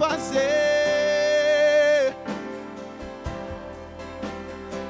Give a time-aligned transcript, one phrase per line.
[0.00, 0.40] fazer.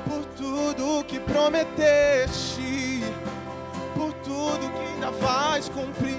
[0.08, 3.02] Por tudo que prometeste,
[3.96, 6.16] por tudo que ainda vais cumprir,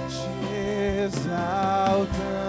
[0.10, 2.44] Te exaltamos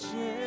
[0.00, 0.39] exaltamos,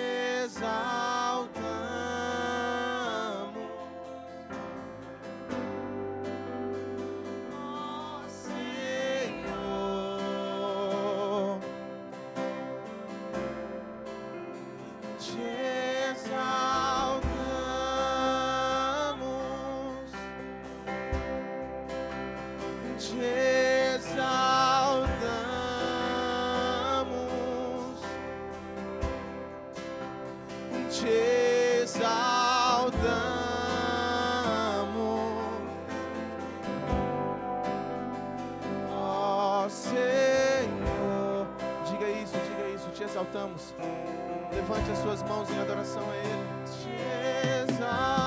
[43.13, 43.75] exaltamos.
[44.51, 46.63] Levante as suas mãos em adoração a Ele.
[46.65, 48.22] Te exaltamos.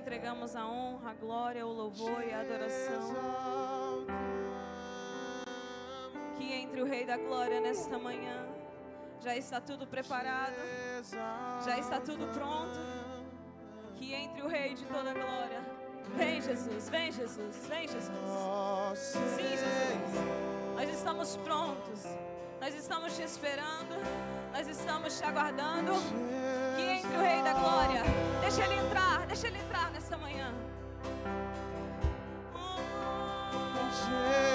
[0.00, 4.06] Entregamos a honra, a glória, o louvor e a adoração.
[6.36, 8.46] Que entre o Rei da Glória nesta manhã
[9.20, 10.54] já está tudo preparado,
[11.64, 12.78] já está tudo pronto.
[13.96, 15.60] Que entre o Rei de toda glória.
[16.16, 18.98] Vem, Jesus, vem, Jesus, vem, Jesus.
[18.98, 20.40] Sim, Jesus.
[20.74, 22.04] Nós estamos prontos.
[22.58, 23.94] Nós estamos te esperando.
[24.52, 25.92] Nós estamos te aguardando.
[26.80, 28.02] Que entre o Rei da Glória.
[28.40, 30.50] Deixa ele entrar, deixa ele entrar nesta manhã.
[33.90, 34.49] te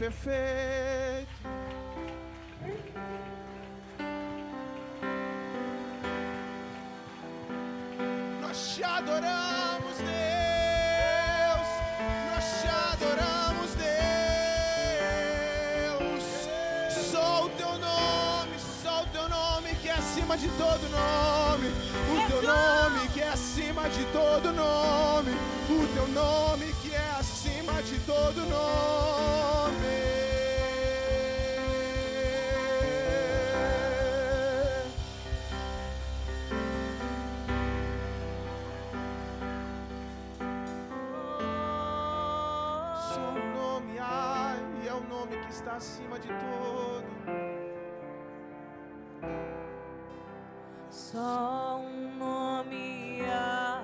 [0.00, 1.28] perfeito.
[8.40, 11.68] Nós te adoramos, Deus.
[12.32, 13.74] Nós te adoramos,
[16.00, 16.24] Deus.
[17.12, 21.68] Só o teu nome, só o teu nome que é acima de todo nome.
[22.08, 25.32] O teu nome que é acima de todo nome.
[25.68, 26.49] O teu nome
[45.80, 47.08] acima de todo.
[50.90, 53.82] Só um nome há,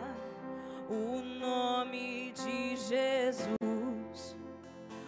[0.90, 4.36] o nome de Jesus,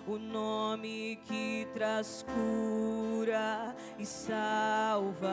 [0.06, 5.28] o nome que traz cura e salvação.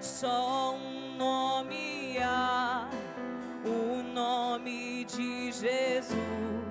[0.00, 2.88] Só um nome há,
[3.66, 6.67] o nome de Jesus.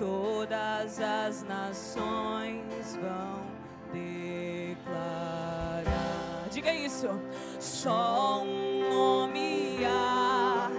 [0.00, 3.44] Todas as nações vão
[3.92, 4.88] declarar.
[6.50, 7.20] Diga isso.
[7.58, 10.70] Só um nome há,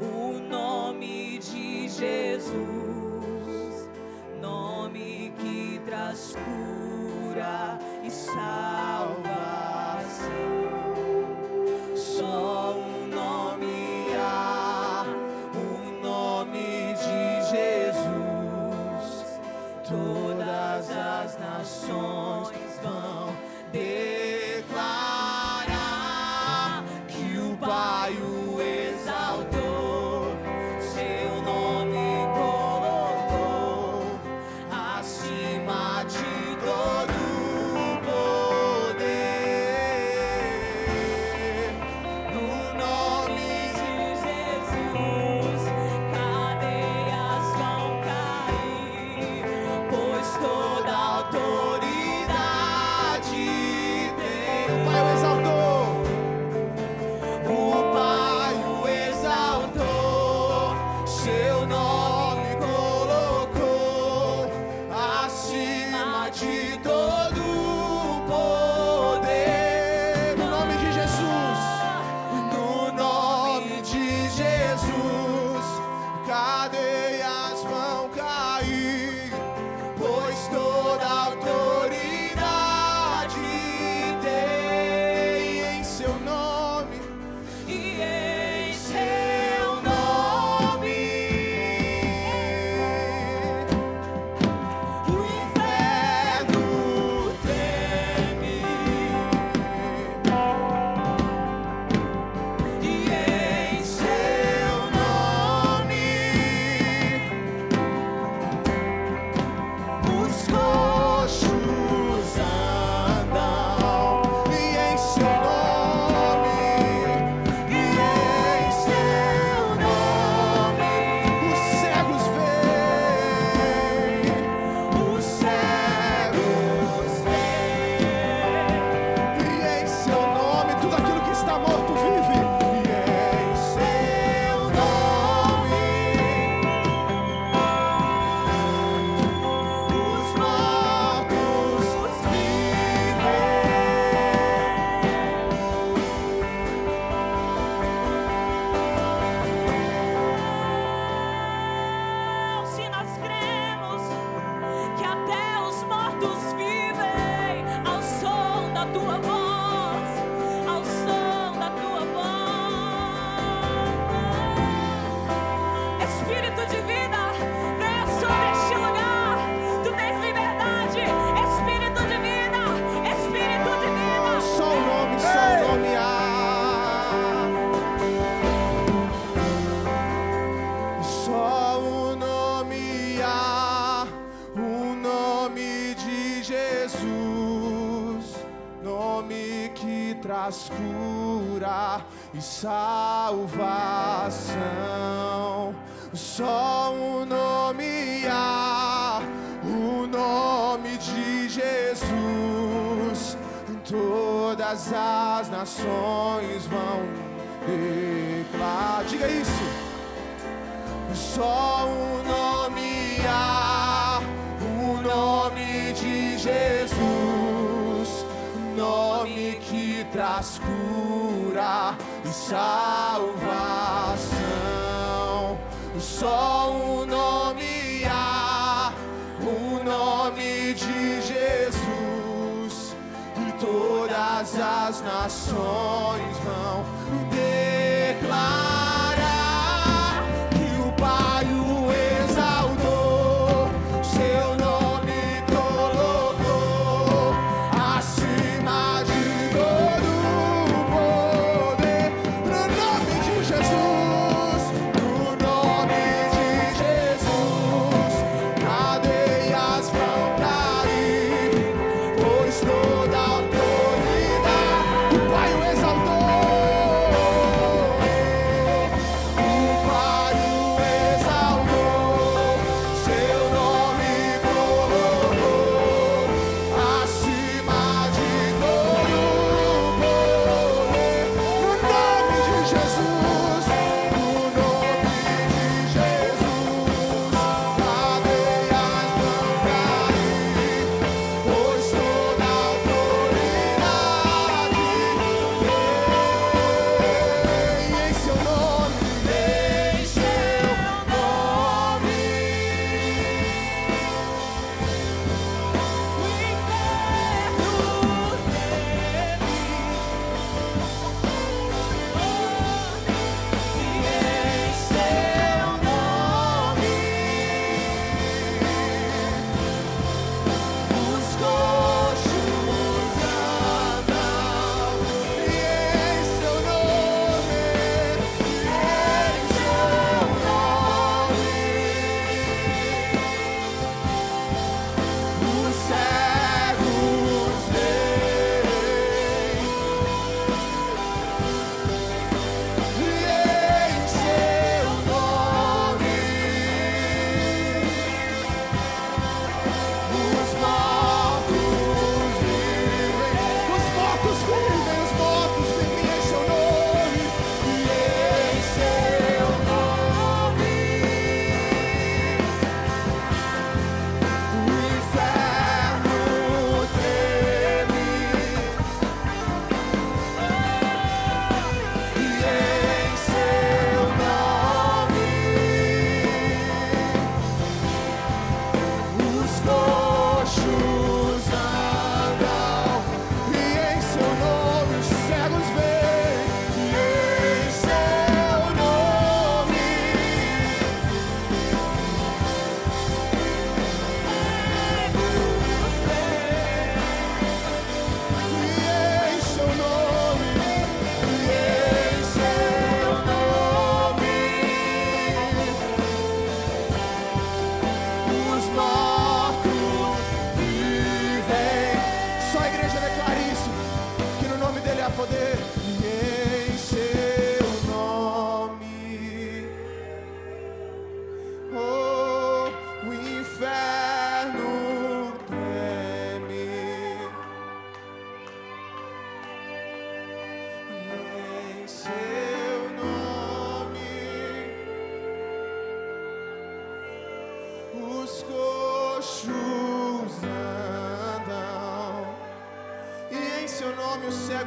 [0.00, 2.58] o nome de Jesus.
[4.42, 9.83] Nome que traz cura e salvação.
[21.90, 22.43] As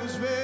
[0.08, 0.37] always fail.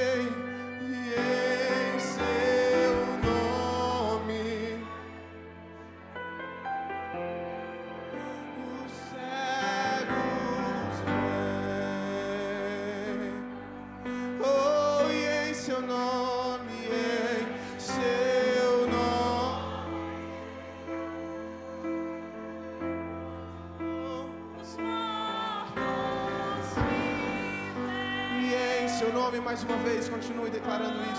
[29.44, 31.13] Mais uma vez, continue declarando isso.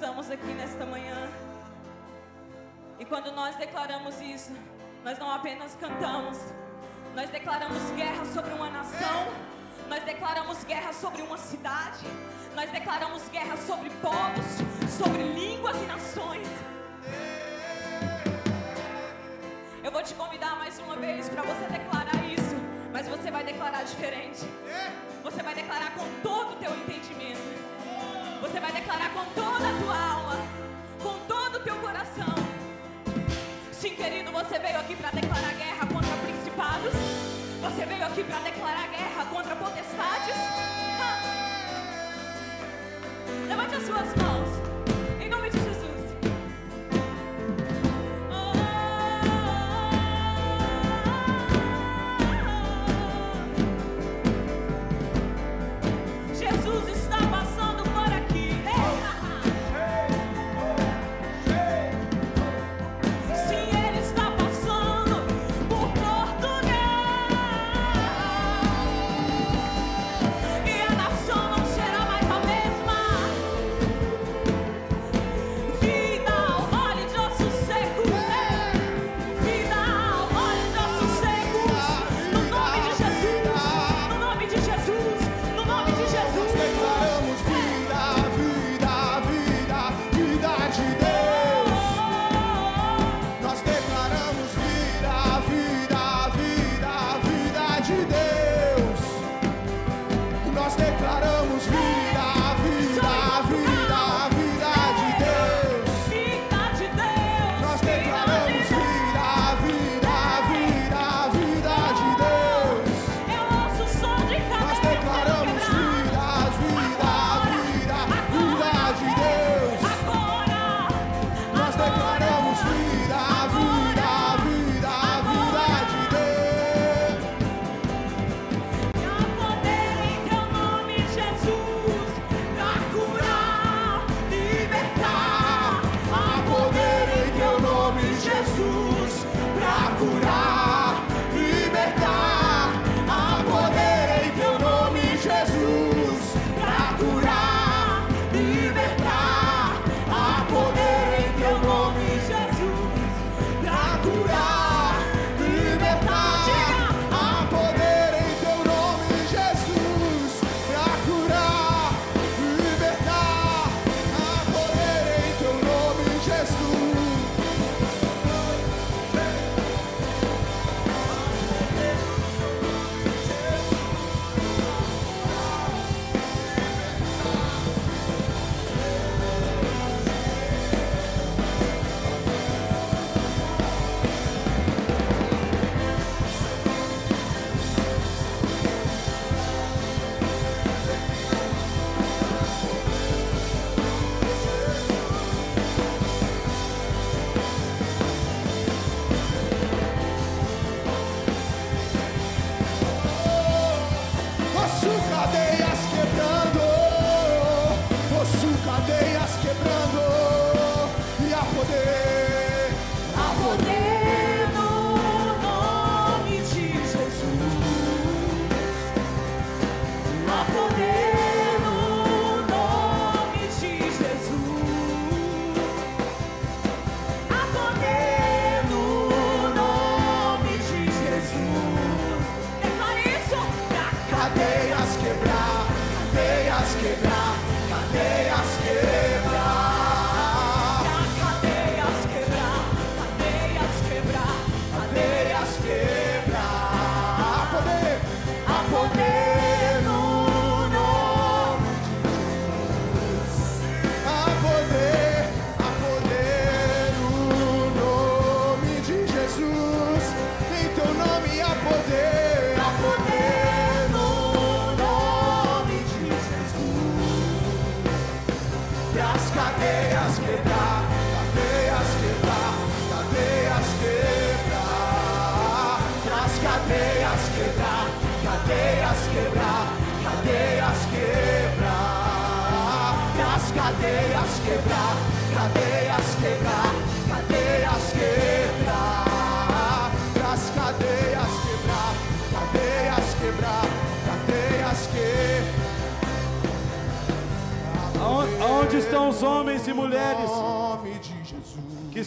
[0.00, 1.28] estamos aqui nesta manhã.
[2.98, 4.50] E quando nós declaramos isso,
[5.04, 6.38] nós não apenas cantamos,
[7.14, 9.26] nós declaramos guerra sobre uma nação,
[9.90, 12.06] nós declaramos guerra sobre uma cidade,
[12.56, 14.09] nós declaramos guerra sobre povo.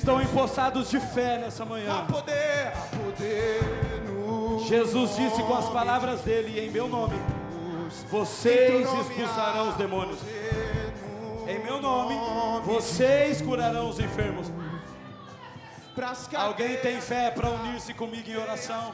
[0.03, 2.05] Estão empossados de fé nessa manhã.
[4.67, 7.15] Jesus disse com as palavras dele, em meu nome,
[8.11, 10.19] vocês expulsarão os demônios.
[11.47, 12.15] Em meu nome,
[12.65, 14.51] vocês curarão os enfermos.
[16.35, 18.93] Alguém tem fé para unir-se comigo em oração?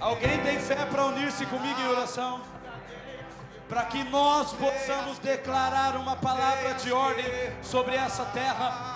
[0.00, 2.40] Alguém tem fé para unir-se comigo em oração?
[3.68, 7.24] para que nós possamos declarar uma palavra de ordem
[7.62, 8.95] sobre essa terra,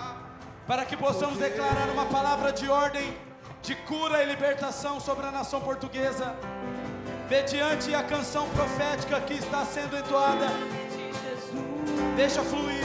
[0.71, 3.13] para que possamos declarar uma palavra de ordem
[3.61, 6.33] de cura e libertação sobre a nação portuguesa,
[7.29, 10.47] mediante a canção profética que está sendo entoada.
[12.15, 12.85] Deixa fluir.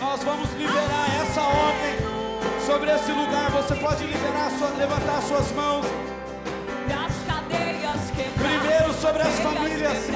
[0.00, 3.48] Nós vamos liberar essa ordem sobre esse lugar.
[3.52, 5.86] Você pode liberar, sua, levantar suas mãos.
[8.34, 10.08] Primeiro sobre as famílias.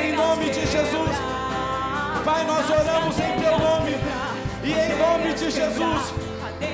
[0.00, 1.16] Em nome de Jesus.
[2.24, 4.35] Pai, nós oramos em teu nome.
[4.66, 6.12] E em nome de Jesus,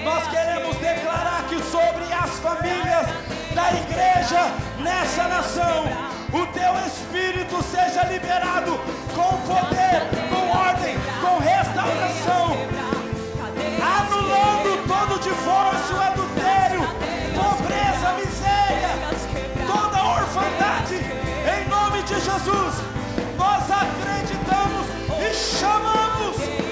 [0.02, 3.06] nós queremos declarar que sobre as famílias
[3.54, 5.84] da igreja nessa nação,
[6.32, 8.80] o teu espírito seja liberado
[9.14, 12.56] com poder, com ordem, com restauração,
[14.00, 16.80] anulando todo divórcio, adultério,
[17.36, 18.88] pobreza, miséria,
[19.66, 22.92] toda orfandade, em nome de Jesus
[23.36, 24.86] nós acreditamos
[25.20, 26.71] e chamamos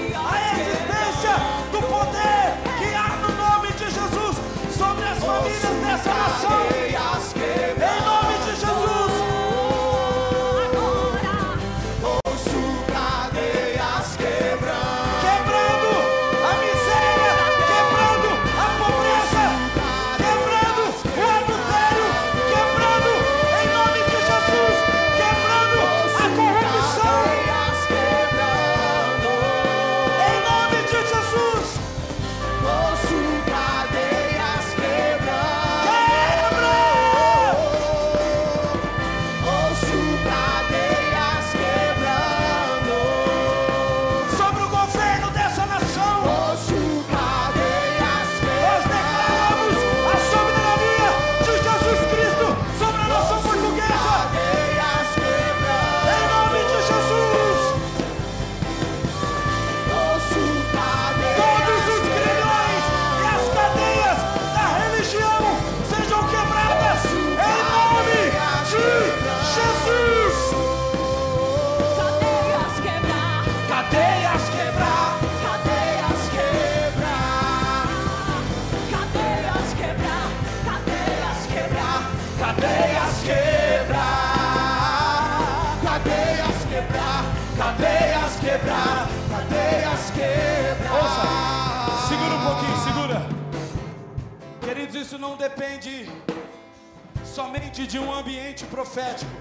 [97.41, 99.31] somente de um ambiente profético,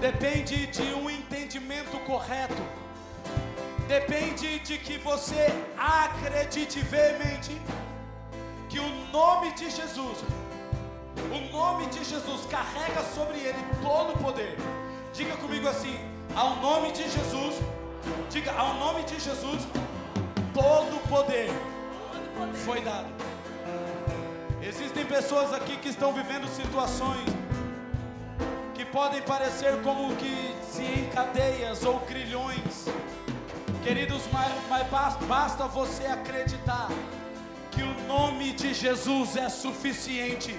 [0.00, 2.62] depende de um entendimento correto,
[3.86, 5.46] depende de que você
[5.78, 7.52] acredite veemente
[8.68, 10.18] que o nome de Jesus,
[11.36, 14.56] o nome de Jesus carrega sobre ele todo o poder.
[15.12, 15.96] Diga comigo assim:
[16.34, 17.54] ao nome de Jesus,
[18.28, 19.62] diga ao nome de Jesus,
[20.52, 21.48] todo o poder
[22.66, 23.31] foi dado.
[24.64, 27.28] Existem pessoas aqui que estão vivendo situações
[28.74, 32.86] que podem parecer como que se em cadeias ou grilhões.
[33.82, 36.88] Queridos, mas, mas basta, basta você acreditar
[37.72, 40.56] que o nome de Jesus é suficiente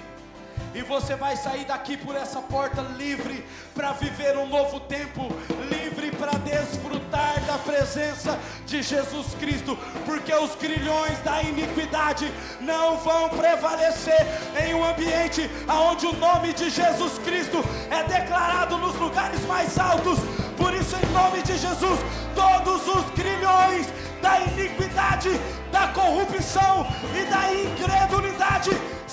[0.74, 5.28] e você vai sair daqui por essa porta livre para viver um novo tempo,
[5.70, 13.28] livre para desfrutar da presença de Jesus Cristo, porque os grilhões da iniquidade não vão
[13.28, 14.26] prevalecer
[14.64, 20.18] em um ambiente onde o nome de Jesus Cristo é declarado nos lugares mais altos.
[20.56, 22.00] Por isso, em nome de Jesus,
[22.34, 23.86] todos os grilhões
[24.20, 25.30] da iniquidade,
[25.70, 28.70] da corrupção e da incredulidade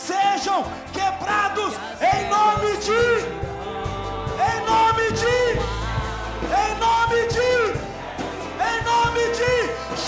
[0.08, 3.04] sejam quebrados em nome de,
[4.50, 5.40] em nome de,
[6.58, 7.52] em nome de,
[8.70, 9.54] em nome de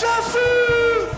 [0.00, 1.14] Jesus.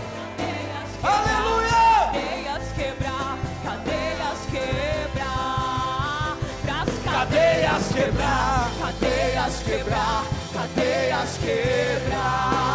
[1.03, 1.87] Aleluia!
[2.13, 6.37] Cadeias quebrar, cadeias quebrar,
[7.03, 12.66] cadeias quebrar, cadeias quebrar, cadeias quebrar,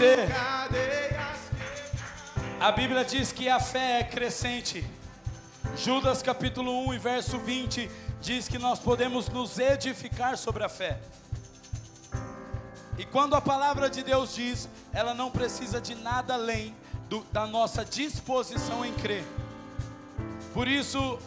[0.00, 0.26] Você,
[2.58, 4.82] a Bíblia diz que a fé é crescente.
[5.76, 10.98] Judas capítulo 1 e verso 20 diz que nós podemos nos edificar sobre a fé.
[12.96, 16.74] E quando a palavra de Deus diz, ela não precisa de nada além
[17.10, 19.24] do, da nossa disposição em crer.
[20.54, 21.18] Por isso,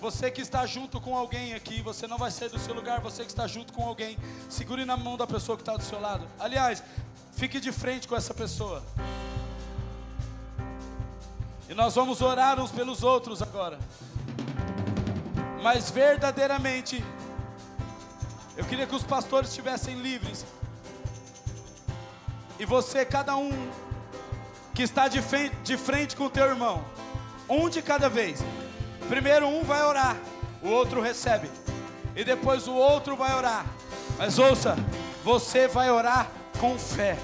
[0.00, 3.22] você que está junto com alguém aqui, você não vai sair do seu lugar, você
[3.22, 4.18] que está junto com alguém,
[4.50, 6.26] segure na mão da pessoa que está do seu lado.
[6.38, 6.82] Aliás,
[7.36, 8.82] fique de frente com essa pessoa.
[11.68, 13.78] E nós vamos orar uns pelos outros agora.
[15.62, 17.04] Mas verdadeiramente,
[18.56, 20.44] eu queria que os pastores estivessem livres.
[22.58, 23.50] E você, cada um
[24.74, 26.84] que está de frente, de frente com o teu irmão,
[27.48, 28.40] um de cada vez.
[29.08, 30.16] Primeiro um vai orar,
[30.62, 31.50] o outro recebe.
[32.14, 33.66] E depois o outro vai orar.
[34.16, 34.76] Mas ouça,
[35.24, 36.30] você vai orar
[36.64, 37.14] com fé.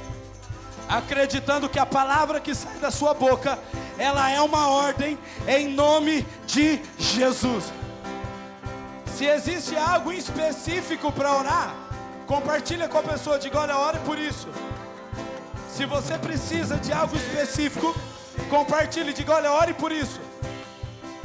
[0.87, 3.59] Acreditando que a palavra que sai da sua boca,
[3.97, 5.19] ela é uma ordem
[5.49, 7.73] em nome de Jesus.
[9.07, 11.75] Se existe algo específico para orar,
[12.27, 14.49] compartilha com a pessoa, diga, olha, ore por isso.
[15.75, 17.95] Se você precisa de algo específico,
[18.51, 20.21] compartilhe, diga, olha, ore por isso.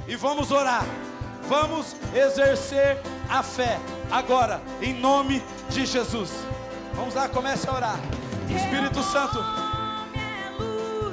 [0.07, 0.85] E vamos orar.
[1.49, 2.97] Vamos exercer
[3.29, 3.77] a fé
[4.09, 6.31] agora, em nome de Jesus.
[6.95, 7.99] Vamos lá, comece a orar.
[8.49, 9.43] Espírito Santo,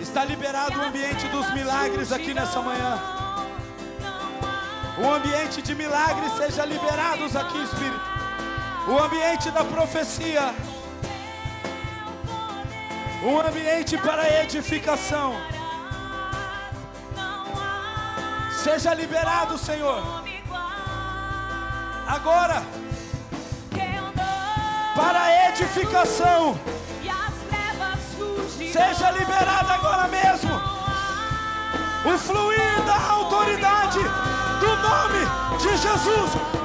[0.00, 3.00] está liberado o ambiente dos milagres aqui nessa manhã.
[4.98, 8.00] O ambiente de milagres seja liberados aqui, Espírito.
[8.88, 10.54] O ambiente da profecia.
[13.24, 15.34] Um ambiente para edificação.
[18.62, 20.22] Seja liberado, Senhor.
[22.06, 22.81] Agora.
[24.94, 26.58] Para edificação.
[28.72, 30.50] Seja liberado agora mesmo.
[32.04, 33.98] O fluir da autoridade
[34.60, 36.61] do nome de Jesus.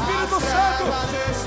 [0.00, 1.42] Quebrar,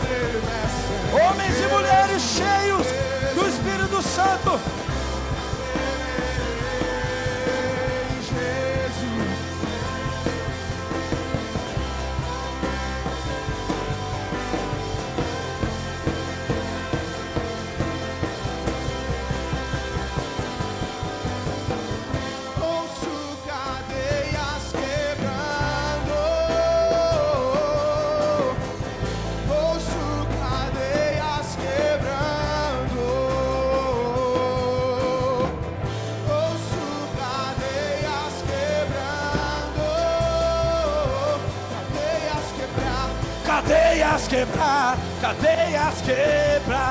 [45.26, 46.86] cadeias quebrar.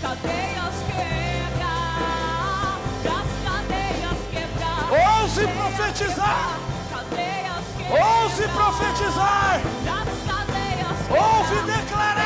[0.00, 4.80] Cadeias quebrar, das cadeias quebrar.
[5.20, 6.58] Ouse profetizar.
[6.90, 8.00] Cadeias quebrar.
[8.00, 9.60] Ouse profetizar.
[9.84, 11.22] Das cadeias quebrar.
[11.22, 12.17] Ouve declarar.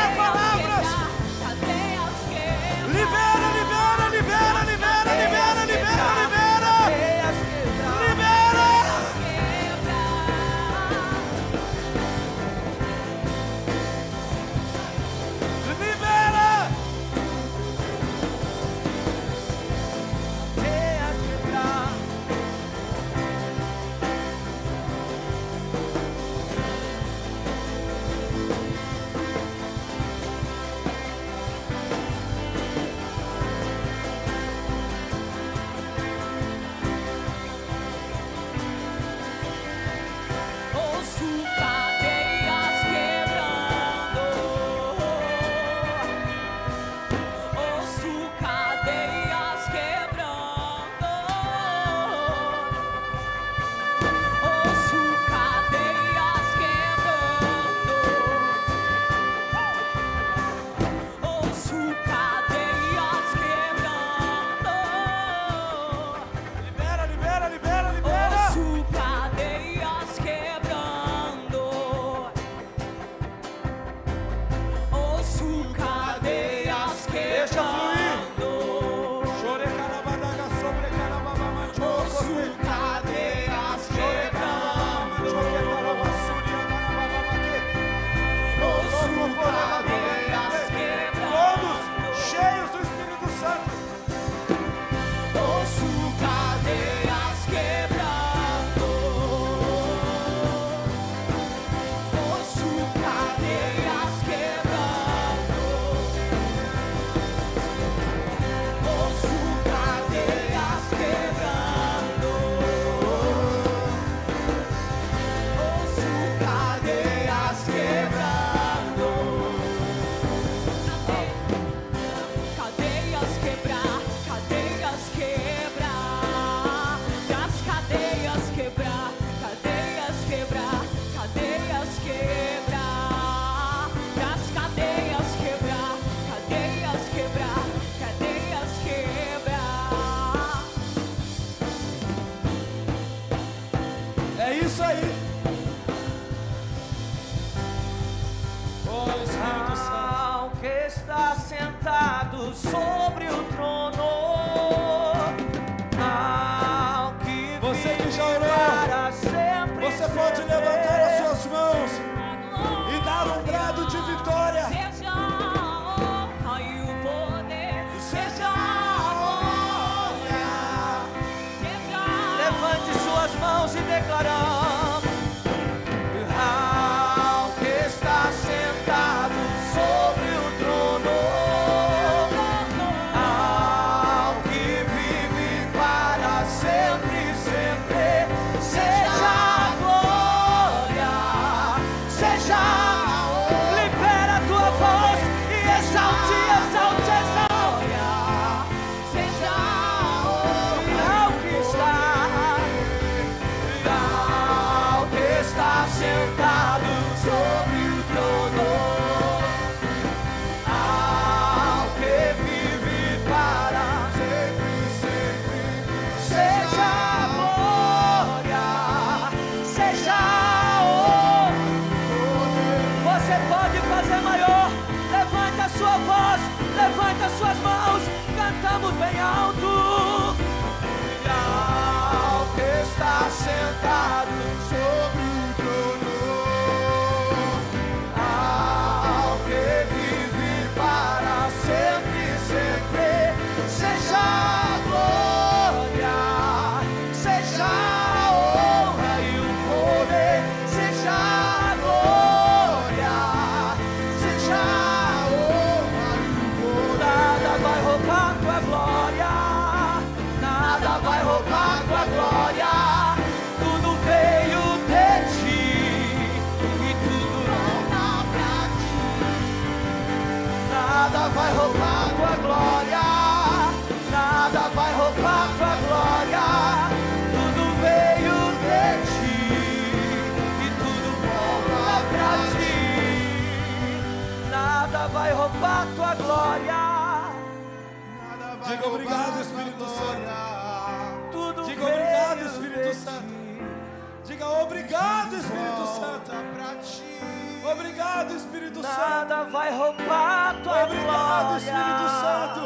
[298.12, 298.98] Obrigado, Espírito Santo.
[299.00, 301.56] Nada vai roubar tua Obrigado, glória.
[301.56, 302.60] Espírito Santo.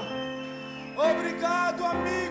[0.99, 2.26] Obrigado, amigo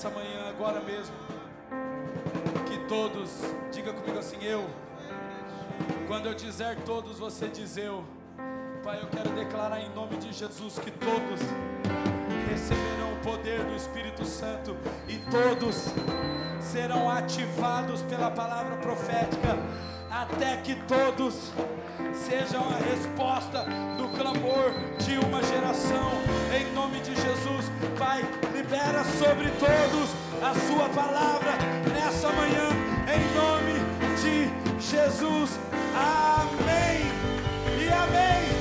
[0.00, 1.14] nessa manhã, agora mesmo,
[2.66, 3.30] que todos,
[3.70, 4.64] diga comigo assim, eu.
[6.08, 8.02] Quando eu dizer todos, você diz eu.
[8.82, 11.40] Pai, eu quero declarar em nome de Jesus que todos
[12.48, 14.74] receberão o poder do Espírito Santo
[15.06, 15.92] e todos
[16.62, 19.58] serão ativados pela palavra profética,
[20.10, 21.52] até que todos
[22.14, 23.66] sejam a resposta
[23.98, 24.72] do clamor
[25.04, 26.10] de uma geração,
[26.58, 28.22] em nome de Jesus, Pai
[28.70, 30.10] libera sobre todos
[30.40, 31.58] a sua palavra
[31.92, 32.68] nessa manhã,
[33.12, 33.74] em nome
[34.22, 35.58] de Jesus.
[35.92, 37.02] Amém
[37.84, 38.59] e amém.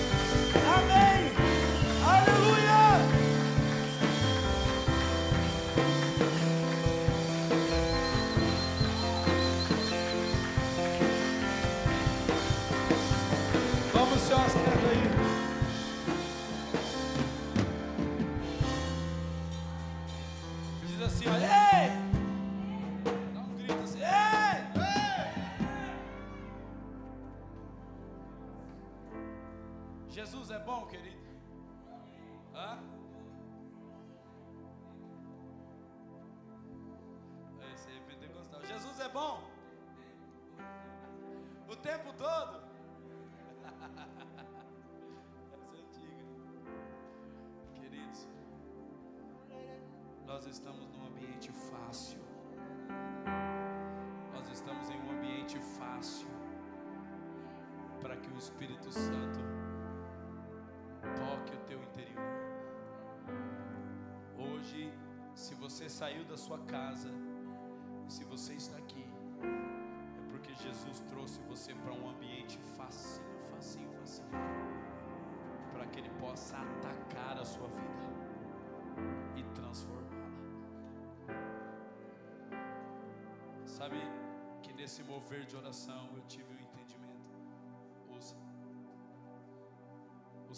[21.38, 21.59] Estamos
[58.20, 59.40] que o Espírito Santo
[61.18, 62.30] toque o teu interior.
[64.38, 64.92] Hoje,
[65.36, 67.10] se você saiu da sua casa,
[68.08, 69.06] se você está aqui,
[69.44, 74.30] é porque Jesus trouxe você para um ambiente facinho, facinho, facinho,
[75.74, 78.10] para que Ele possa atacar a sua vida
[79.38, 80.10] e transformá-la.
[83.66, 83.98] Sabe
[84.62, 86.89] que nesse mover de oração eu tive o um entendimento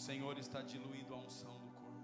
[0.02, 2.02] Senhor está diluindo a unção do corpo.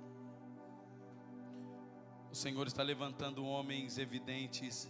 [2.29, 4.87] O Senhor está levantando homens evidentes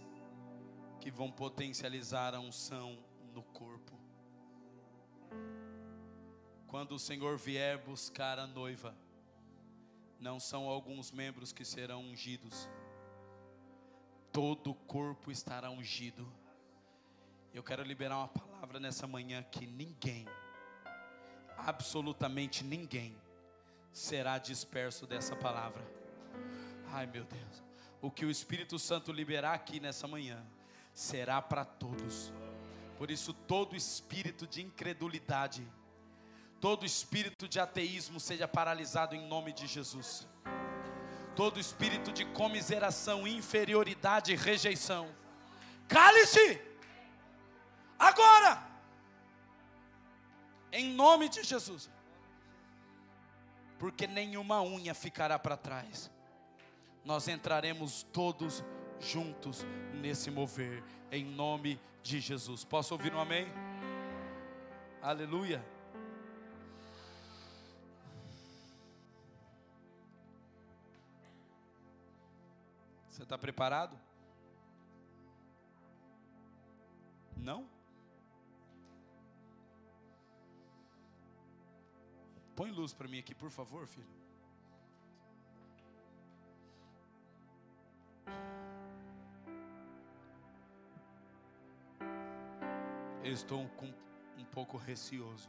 [1.00, 3.02] que vão potencializar a unção
[3.32, 3.98] no corpo.
[6.66, 8.94] Quando o Senhor vier buscar a noiva,
[10.20, 12.68] não são alguns membros que serão ungidos,
[14.30, 16.30] todo o corpo estará ungido.
[17.54, 20.26] Eu quero liberar uma palavra nessa manhã que ninguém,
[21.66, 23.16] absolutamente ninguém,
[23.92, 25.82] será disperso dessa palavra.
[26.92, 27.62] Ai meu Deus,
[28.00, 30.44] o que o Espírito Santo liberar aqui nessa manhã
[30.94, 32.32] será para todos.
[32.96, 35.66] Por isso, todo espírito de incredulidade,
[36.60, 40.26] todo espírito de ateísmo seja paralisado em nome de Jesus.
[41.36, 45.08] Todo espírito de comiseração, inferioridade e rejeição,
[45.86, 46.60] cale-se
[47.96, 48.67] agora,
[50.72, 51.90] em nome de Jesus,
[53.78, 56.10] porque nenhuma unha ficará para trás,
[57.04, 58.62] nós entraremos todos
[59.00, 59.64] juntos
[59.94, 62.64] nesse mover, em nome de Jesus.
[62.64, 63.46] Posso ouvir um amém?
[65.00, 65.64] Aleluia.
[73.08, 73.98] Você está preparado?
[77.36, 77.77] Não?
[82.58, 84.14] Põe luz para mim aqui, por favor, filho.
[93.22, 93.86] Eu estou com
[94.36, 95.48] um pouco receoso.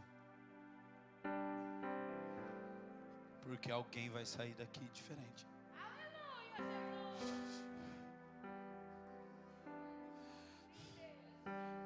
[3.41, 5.47] Porque alguém vai sair daqui diferente.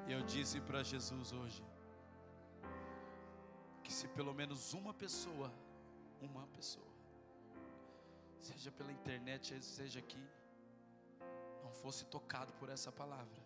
[0.06, 1.64] Eu disse para Jesus hoje
[4.04, 5.50] se pelo menos uma pessoa,
[6.20, 6.94] uma pessoa,
[8.38, 10.22] seja pela internet, seja aqui,
[11.62, 13.42] não fosse tocado por essa palavra,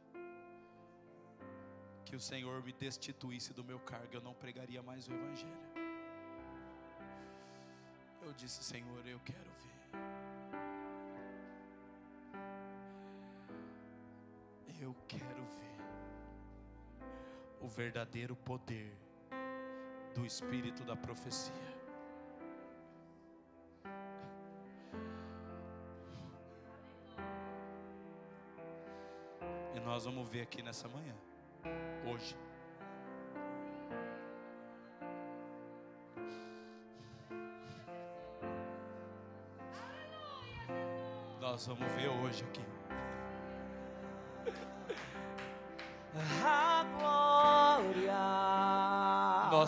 [2.04, 5.68] que o Senhor me destituísse do meu cargo, eu não pregaria mais o Evangelho.
[8.22, 9.78] Eu disse, Senhor, eu quero ver.
[14.80, 15.78] Eu quero ver
[17.60, 19.07] o verdadeiro poder
[20.14, 21.54] do espírito da profecia.
[29.74, 31.14] E nós vamos ver aqui nessa manhã
[32.06, 32.36] hoje.
[41.40, 42.87] Nós vamos ver hoje aqui.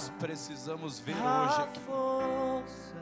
[0.00, 1.80] Nós precisamos ver hoje aqui.
[1.80, 2.96] força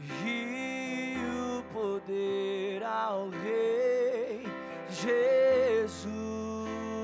[0.00, 4.42] e o poder ao Rei
[4.90, 6.08] Jesus.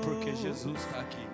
[0.03, 1.25] Porque Jesus está aqui.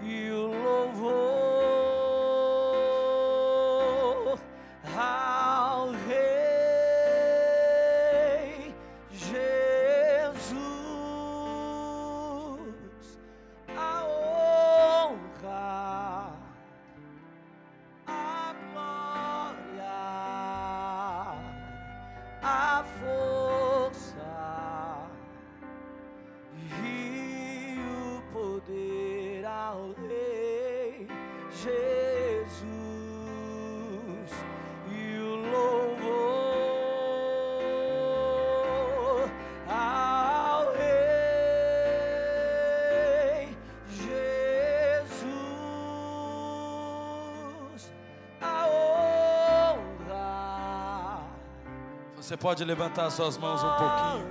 [52.32, 54.26] Você pode levantar suas mãos um pouquinho.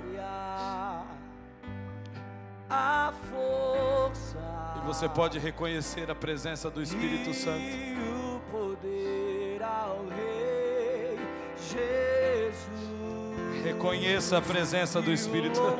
[4.75, 7.61] E você pode reconhecer a presença do Espírito Santo.
[13.63, 15.61] Reconheça a presença do Espírito.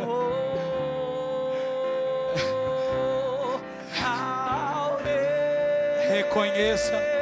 [6.07, 7.20] Rei Reconheça.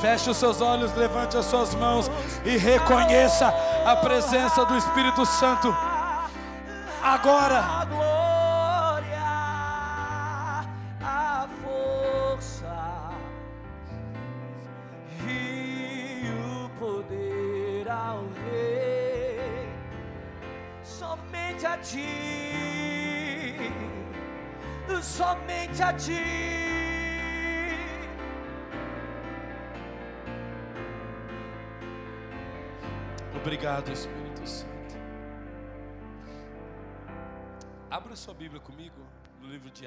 [0.00, 2.10] Feche os seus olhos, levante as suas mãos
[2.44, 3.52] e reconheça
[3.84, 5.74] a presença do Espírito Santo.
[7.02, 8.05] Agora.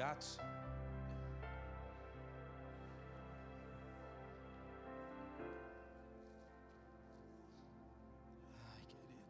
[0.00, 0.38] Atos.
[8.66, 9.20] Ai, querido.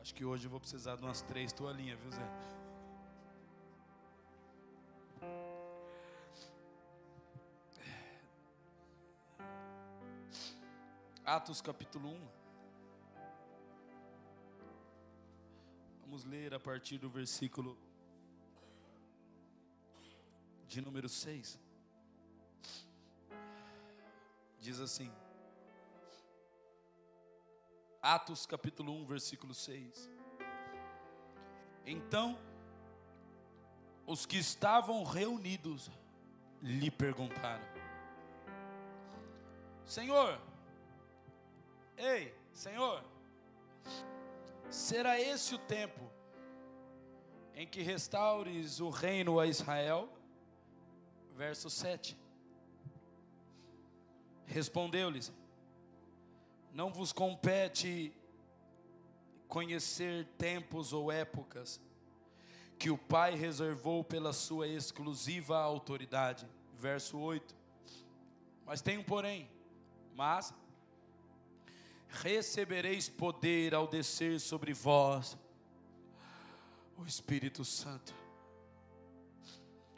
[0.00, 2.28] Acho que hoje eu vou precisar de umas três toalhinhas, viu, Zé?
[11.24, 12.41] Atos capítulo 1.
[16.22, 17.76] Vamos ler a partir do versículo
[20.68, 21.58] de número 6.
[24.60, 25.10] Diz assim:
[28.00, 30.08] Atos capítulo 1, versículo 6.
[31.84, 32.38] Então,
[34.06, 35.90] os que estavam reunidos
[36.60, 37.66] lhe perguntaram:
[39.84, 40.40] Senhor,
[41.96, 43.02] Ei, Senhor,
[44.70, 46.11] será esse o tempo
[47.54, 50.08] em que restaures o reino a Israel?
[51.36, 52.16] Verso 7.
[54.46, 55.32] Respondeu-lhes:
[56.72, 58.12] Não vos compete
[59.48, 61.80] conhecer tempos ou épocas
[62.78, 66.48] que o Pai reservou pela sua exclusiva autoridade.
[66.74, 67.54] Verso 8.
[68.66, 69.48] Mas tem um porém,
[70.14, 70.54] mas
[72.08, 75.38] recebereis poder ao descer sobre vós
[76.98, 78.14] o Espírito Santo.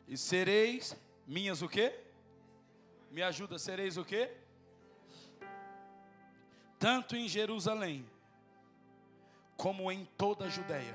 [0.07, 1.99] E sereis minhas o quê?
[3.11, 4.31] Me ajuda, sereis o quê?
[6.79, 8.07] Tanto em Jerusalém,
[9.57, 10.95] como em toda a Judéia,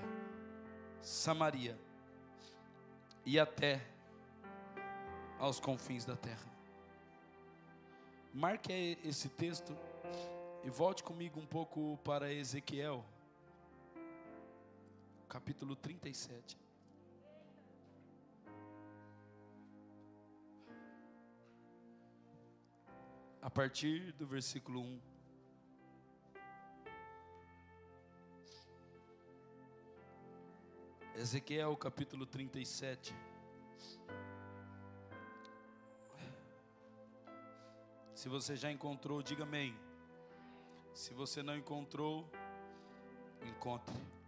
[1.01, 1.77] Samaria
[3.25, 3.81] e até
[5.39, 6.49] aos confins da terra.
[8.33, 9.75] Marque esse texto
[10.63, 13.03] e volte comigo um pouco para Ezequiel,
[15.29, 16.57] capítulo 37.
[23.39, 25.01] A partir do versículo 1.
[31.15, 33.15] Ezequiel capítulo 37.
[38.15, 39.77] Se você já encontrou, diga amém.
[40.93, 42.27] Se você não encontrou,
[43.45, 44.18] encontre.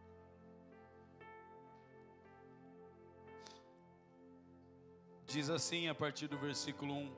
[5.32, 7.12] Diz assim a partir do versículo 1: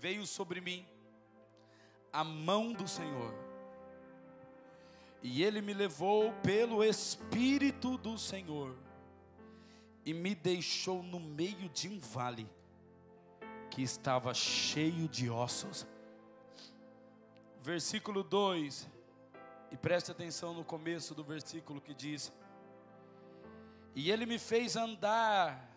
[0.00, 0.84] Veio sobre mim
[2.12, 3.32] a mão do Senhor,
[5.22, 8.76] e ele me levou pelo Espírito do Senhor,
[10.04, 12.50] e me deixou no meio de um vale
[13.70, 15.86] que estava cheio de ossos.
[17.62, 18.88] Versículo 2,
[19.70, 22.32] e preste atenção no começo do versículo que diz:
[23.94, 25.73] E ele me fez andar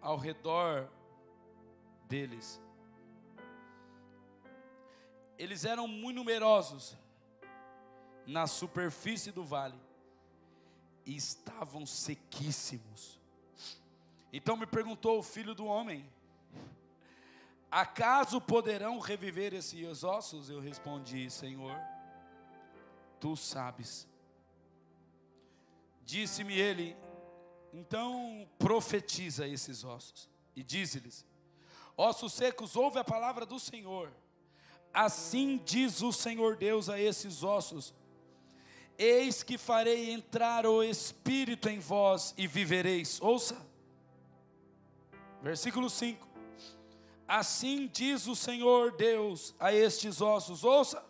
[0.00, 0.88] ao redor
[2.08, 2.60] deles.
[5.38, 6.96] Eles eram muito numerosos
[8.26, 9.78] na superfície do vale
[11.06, 13.18] e estavam sequíssimos.
[14.32, 16.08] Então me perguntou o filho do homem:
[17.70, 20.50] Acaso poderão reviver esses ossos?
[20.50, 21.76] Eu respondi, Senhor,
[23.18, 24.08] tu sabes.
[26.04, 26.96] Disse-me ele,
[27.72, 31.24] então profetiza esses ossos e diz-lhes:
[31.96, 34.12] Ossos secos, ouve a palavra do Senhor.
[34.92, 37.94] Assim diz o Senhor Deus a esses ossos:
[38.98, 43.20] Eis que farei entrar o Espírito em vós e vivereis.
[43.20, 43.56] Ouça,
[45.42, 46.30] versículo 5
[47.30, 51.00] Assim diz o Senhor Deus a estes ossos: ouça,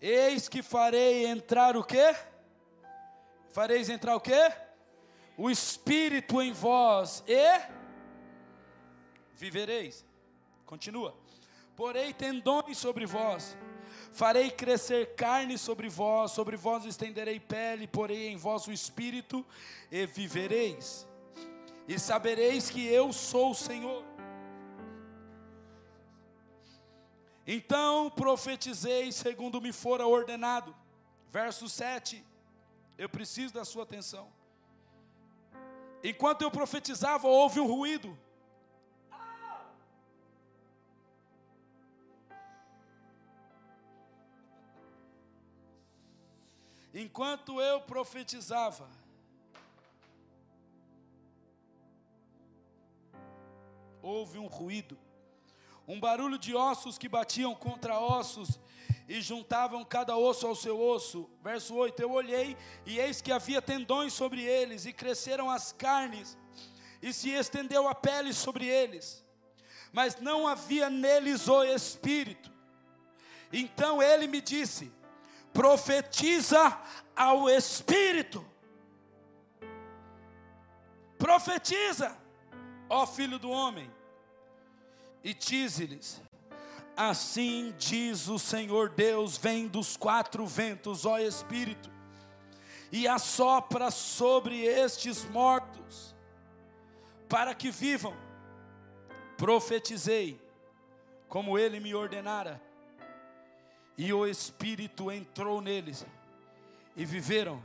[0.00, 2.14] eis que farei entrar o quê?
[3.50, 4.52] Fareis entrar o quê?
[5.36, 7.60] O Espírito em vós e
[9.34, 10.04] vivereis.
[10.64, 11.14] Continua.
[11.76, 13.56] Porei tendões sobre vós,
[14.12, 19.44] farei crescer carne sobre vós, sobre vós estenderei pele, porei em vós o Espírito
[19.90, 21.06] e vivereis.
[21.86, 24.04] E sabereis que eu sou o Senhor
[27.46, 30.74] Então profetizei segundo me fora ordenado.
[31.30, 32.24] Verso 7.
[32.98, 34.32] Eu preciso da sua atenção.
[36.08, 38.16] Enquanto eu profetizava, houve um ruído.
[46.94, 48.88] Enquanto eu profetizava,
[54.00, 54.96] houve um ruído,
[55.88, 58.60] um barulho de ossos que batiam contra ossos
[59.08, 61.30] e juntavam cada osso ao seu osso.
[61.42, 66.36] Verso 8: Eu olhei e eis que havia tendões sobre eles, e cresceram as carnes,
[67.00, 69.24] e se estendeu a pele sobre eles,
[69.92, 72.50] mas não havia neles o espírito.
[73.52, 74.92] Então ele me disse:
[75.52, 76.78] profetiza
[77.14, 78.44] ao espírito.
[81.18, 82.14] Profetiza,
[82.90, 83.90] ó filho do homem,
[85.24, 86.20] e dize-lhes:
[86.96, 91.90] Assim diz o Senhor Deus: vem dos quatro ventos, ó Espírito,
[92.90, 96.14] e assopra sobre estes mortos,
[97.28, 98.14] para que vivam.
[99.36, 100.40] Profetizei,
[101.28, 102.62] como ele me ordenara,
[103.98, 106.06] e o Espírito entrou neles,
[106.96, 107.62] e viveram,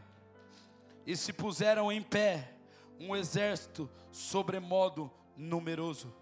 [1.05, 2.51] e se puseram em pé,
[2.99, 6.13] um exército sobremodo numeroso.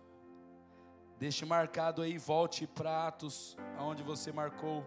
[1.19, 4.85] Deixe marcado aí, volte para Atos, aonde você marcou.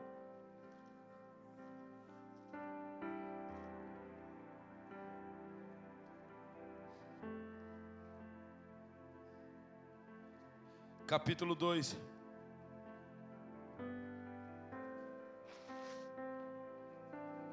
[11.06, 12.00] Capítulo 2.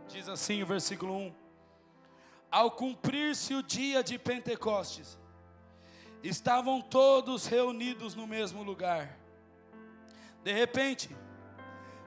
[0.08, 1.36] Diz assim o versículo 1:
[2.50, 5.20] Ao cumprir-se o dia de Pentecostes,
[6.24, 9.18] estavam todos reunidos no mesmo lugar.
[10.44, 11.10] De repente,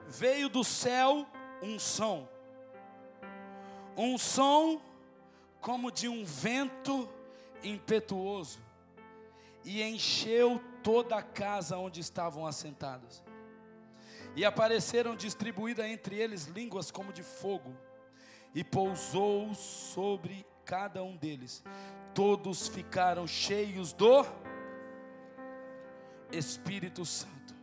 [0.06, 1.26] veio do céu
[1.62, 2.28] um som,
[3.96, 4.80] um som
[5.60, 7.08] como de um vento
[7.62, 8.60] impetuoso,
[9.64, 13.22] e encheu toda a casa onde estavam assentados.
[14.34, 17.76] E apareceram distribuídas entre eles línguas como de fogo,
[18.54, 21.62] e pousou sobre cada um deles
[22.14, 24.24] todos ficaram cheios do
[26.30, 27.54] Espírito Santo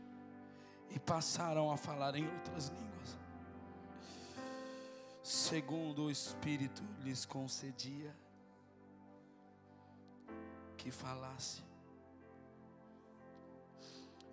[0.91, 3.17] e passaram a falar em outras línguas,
[5.23, 8.15] segundo o Espírito lhes concedia
[10.77, 11.63] que falasse.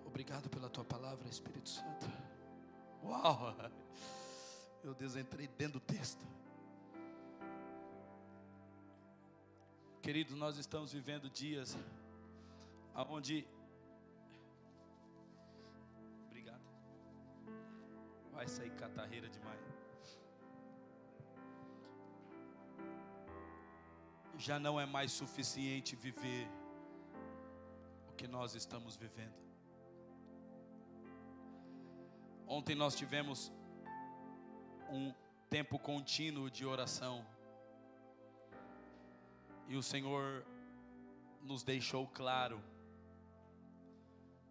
[0.04, 2.10] Obrigado pela tua palavra, Espírito Santo.
[3.04, 3.54] Uau!
[4.82, 6.35] Meu Deus, entrei dentro do texto.
[10.06, 11.76] Queridos, nós estamos vivendo dias
[12.94, 13.44] onde.
[16.26, 16.62] Obrigado.
[18.30, 19.58] Vai sair catarreira demais.
[24.38, 26.48] Já não é mais suficiente viver
[28.08, 29.34] o que nós estamos vivendo.
[32.46, 33.50] Ontem nós tivemos
[34.88, 35.12] um
[35.50, 37.26] tempo contínuo de oração
[39.68, 40.44] e o Senhor
[41.42, 42.62] nos deixou claro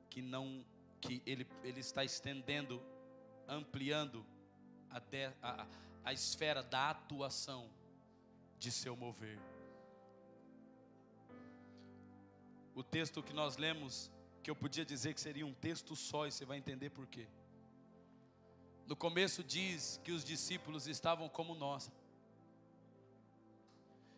[0.09, 0.65] que não
[1.01, 2.81] que ele, ele está estendendo,
[3.47, 4.25] ampliando
[4.89, 5.67] até a,
[6.03, 7.69] a esfera da atuação
[8.57, 9.39] de seu mover.
[12.73, 14.11] O texto que nós lemos,
[14.41, 17.27] que eu podia dizer que seria um texto só, e você vai entender por quê.
[18.87, 21.91] No começo diz que os discípulos estavam como nós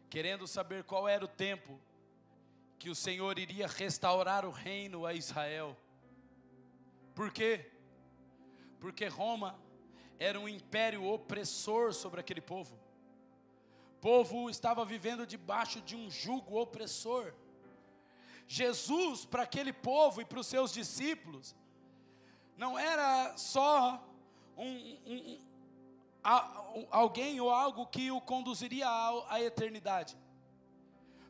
[0.10, 1.80] querendo saber qual era o tempo
[2.80, 5.76] que o Senhor iria restaurar o reino a Israel.
[7.16, 7.72] Por quê?
[8.80, 9.60] Porque Roma
[10.20, 12.76] era um império opressor sobre aquele povo.
[13.96, 17.34] O povo estava vivendo debaixo de um jugo opressor.
[18.48, 21.56] Jesus, para aquele povo e para os seus discípulos,
[22.56, 24.04] não era só
[24.56, 25.47] um, um,
[26.92, 28.88] alguém ou algo que o conduziria
[29.30, 30.18] à eternidade.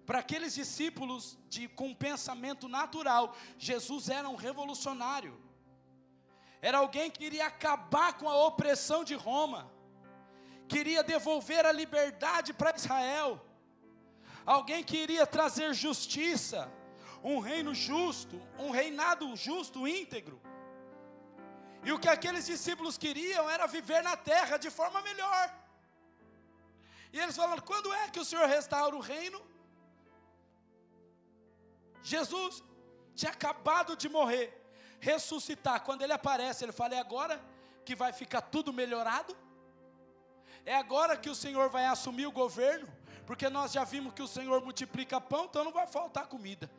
[0.06, 5.38] Para aqueles discípulos de, com pensamento natural, Jesus era um revolucionário.
[6.62, 9.72] Era alguém que iria acabar com a opressão de Roma,
[10.68, 13.40] queria devolver a liberdade para Israel,
[14.46, 16.72] alguém que iria trazer justiça,
[17.24, 20.42] um reino justo, um reinado justo, íntegro.
[21.88, 25.44] E o que aqueles discípulos queriam era viver na terra de forma melhor.
[27.14, 29.40] E eles falaram: quando é que o Senhor restaura o reino?
[32.14, 32.62] Jesus
[33.16, 34.48] tinha acabado de morrer,
[35.00, 35.78] ressuscitar.
[35.88, 37.42] Quando ele aparece, ele fala: é agora
[37.86, 39.34] que vai ficar tudo melhorado?
[40.66, 42.90] É agora que o Senhor vai assumir o governo?
[43.26, 46.70] Porque nós já vimos que o Senhor multiplica pão, então não vai faltar comida.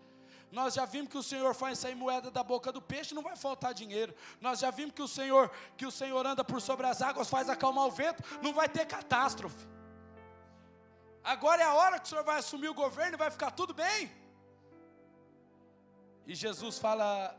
[0.50, 3.36] Nós já vimos que o Senhor faz sair moeda da boca do peixe, não vai
[3.36, 4.14] faltar dinheiro.
[4.40, 7.48] Nós já vimos que o Senhor, que o Senhor anda por sobre as águas, faz
[7.48, 9.66] acalmar o vento, não vai ter catástrofe.
[11.22, 13.74] Agora é a hora que o senhor vai assumir o governo e vai ficar tudo
[13.74, 14.10] bem.
[16.26, 17.38] E Jesus fala: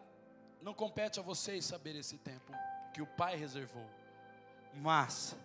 [0.62, 2.54] não compete a vocês saber esse tempo
[2.94, 3.90] que o Pai reservou.
[4.76, 5.36] Mas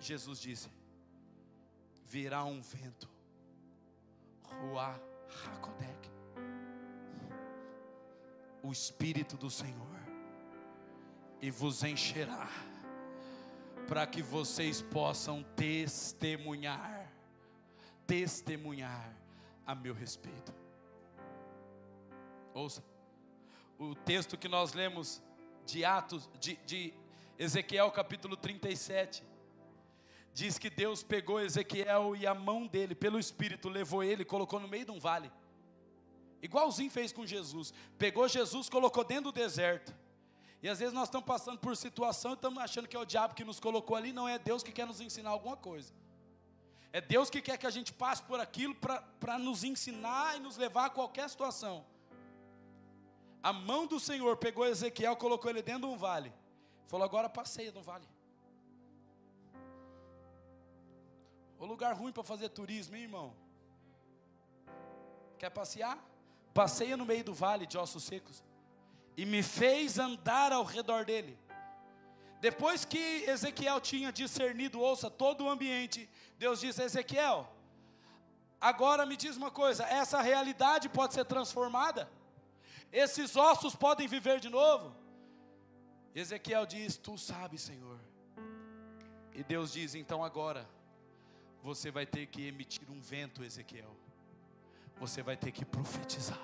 [0.00, 0.70] Jesus disse:
[2.04, 3.10] virá um vento,
[4.44, 4.98] Ruá
[5.44, 6.10] Hakodek,
[8.64, 10.00] o Espírito do Senhor,
[11.38, 12.48] e vos encherá,
[13.86, 17.12] para que vocês possam testemunhar,
[18.06, 19.14] testemunhar
[19.66, 20.54] a meu respeito.
[22.54, 22.82] Ouça,
[23.78, 25.22] o texto que nós lemos
[25.66, 26.94] de Atos, de, de
[27.38, 29.22] Ezequiel capítulo 37,
[30.32, 34.58] diz que Deus pegou Ezequiel e a mão dele, pelo Espírito, levou ele e colocou
[34.58, 35.30] no meio de um vale.
[36.42, 37.72] Igualzinho fez com Jesus.
[37.98, 39.94] Pegou Jesus, colocou dentro do deserto.
[40.62, 43.34] E às vezes nós estamos passando por situação e estamos achando que é o diabo
[43.34, 45.92] que nos colocou ali, não é Deus que quer nos ensinar alguma coisa.
[46.90, 50.56] É Deus que quer que a gente passe por aquilo para nos ensinar e nos
[50.56, 51.84] levar a qualquer situação.
[53.42, 56.32] A mão do Senhor pegou Ezequiel, colocou ele dentro de um vale.
[56.86, 58.08] Falou: agora passeia no vale.
[61.58, 63.34] O lugar ruim para fazer turismo, hein, irmão?
[65.38, 66.02] Quer passear?
[66.54, 68.42] Passeia no meio do vale de ossos secos.
[69.16, 71.36] E me fez andar ao redor dele.
[72.40, 77.48] Depois que Ezequiel tinha discernido, ouça, todo o ambiente, Deus diz: Ezequiel,
[78.60, 82.08] agora me diz uma coisa: essa realidade pode ser transformada?
[82.92, 84.94] Esses ossos podem viver de novo?
[86.14, 87.98] Ezequiel diz: Tu sabes, Senhor.
[89.32, 90.68] E Deus diz: Então agora,
[91.62, 94.03] você vai ter que emitir um vento, Ezequiel.
[94.98, 96.40] Você vai ter que profetizar.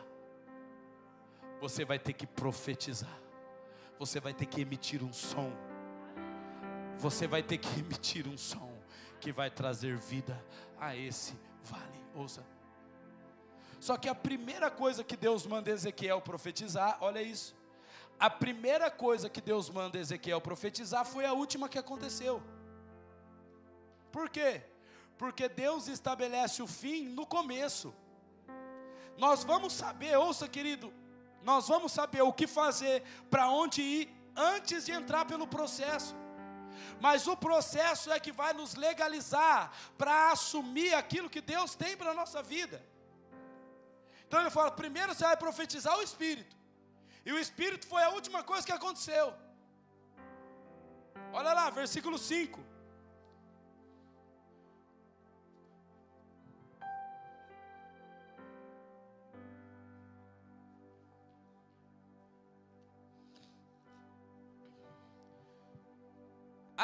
[1.60, 3.18] Você vai ter que profetizar.
[3.98, 5.52] Você vai ter que emitir um som.
[6.98, 8.70] Você vai ter que emitir um som
[9.20, 10.42] que vai trazer vida
[10.78, 12.04] a esse vale.
[12.14, 12.44] Ouça.
[13.78, 17.54] Só que a primeira coisa que Deus manda Ezequiel profetizar, olha isso.
[18.18, 22.42] A primeira coisa que Deus manda Ezequiel profetizar foi a última que aconteceu.
[24.12, 24.62] Por quê?
[25.16, 27.94] Porque Deus estabelece o fim no começo.
[29.24, 30.86] Nós vamos saber, ouça querido,
[31.50, 32.96] nós vamos saber o que fazer,
[33.32, 34.04] para onde ir,
[34.34, 36.14] antes de entrar pelo processo.
[37.04, 39.60] Mas o processo é que vai nos legalizar
[39.98, 42.78] para assumir aquilo que Deus tem para a nossa vida.
[44.24, 46.56] Então ele fala: primeiro você vai profetizar o Espírito.
[47.26, 49.26] E o Espírito foi a última coisa que aconteceu.
[51.38, 52.69] Olha lá, versículo 5.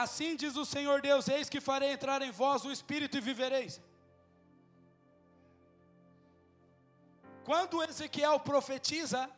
[0.04, 3.80] Assim diz o Senhor Deus: Eis que farei entrar em vós o Espírito e vivereis.
[7.42, 9.30] Quando Ezequiel profetiza,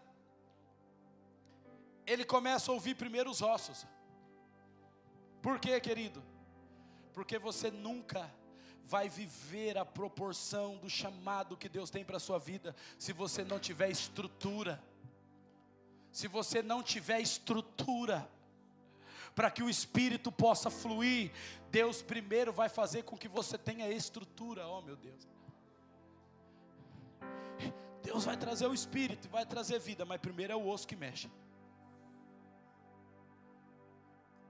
[2.05, 3.87] ele começa a ouvir primeiro os ossos.
[5.41, 6.25] Por quê, querido?
[7.13, 8.29] Porque você nunca
[8.85, 13.45] vai viver a proporção do chamado que Deus tem para a sua vida se você
[13.45, 14.83] não tiver estrutura.
[16.11, 18.29] Se você não tiver estrutura
[19.39, 21.31] para que o espírito possa fluir,
[21.71, 25.29] Deus primeiro vai fazer com que você tenha estrutura, oh meu Deus.
[28.03, 31.31] Deus vai trazer o espírito, vai trazer vida, mas primeiro é o osso que mexe.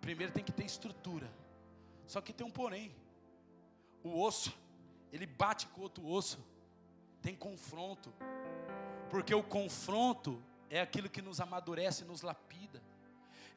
[0.01, 1.30] Primeiro tem que ter estrutura.
[2.07, 2.91] Só que tem um porém.
[4.03, 4.57] O osso,
[5.12, 6.43] ele bate com outro osso.
[7.20, 8.11] Tem confronto.
[9.11, 12.82] Porque o confronto é aquilo que nos amadurece, nos lapida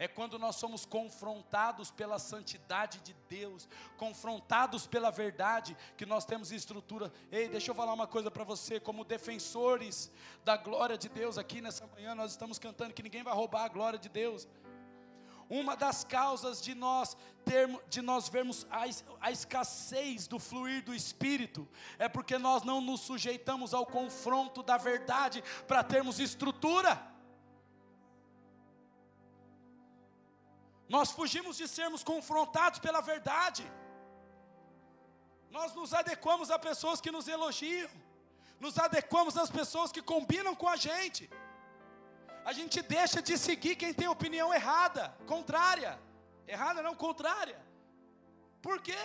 [0.02, 6.52] é quando nós somos confrontados pela santidade de Deus, confrontados pela verdade, que nós temos
[6.52, 7.14] estrutura.
[7.32, 10.12] Ei, deixa eu falar uma coisa para você, como defensores
[10.44, 13.68] da glória de Deus, aqui nessa manhã nós estamos cantando que ninguém vai roubar a
[13.68, 14.48] glória de Deus.
[15.48, 18.86] Uma das causas de nós termos, de nós vermos a,
[19.20, 24.78] a escassez do fluir do Espírito é porque nós não nos sujeitamos ao confronto da
[24.78, 27.11] verdade para termos estrutura.
[30.94, 33.64] Nós fugimos de sermos confrontados pela verdade.
[35.58, 37.92] Nós nos adequamos a pessoas que nos elogiam.
[38.64, 41.24] Nos adequamos às pessoas que combinam com a gente.
[42.50, 45.04] A gente deixa de seguir quem tem opinião errada,
[45.34, 45.94] contrária.
[46.56, 47.60] Errada não, contrária.
[48.68, 49.04] Por quê?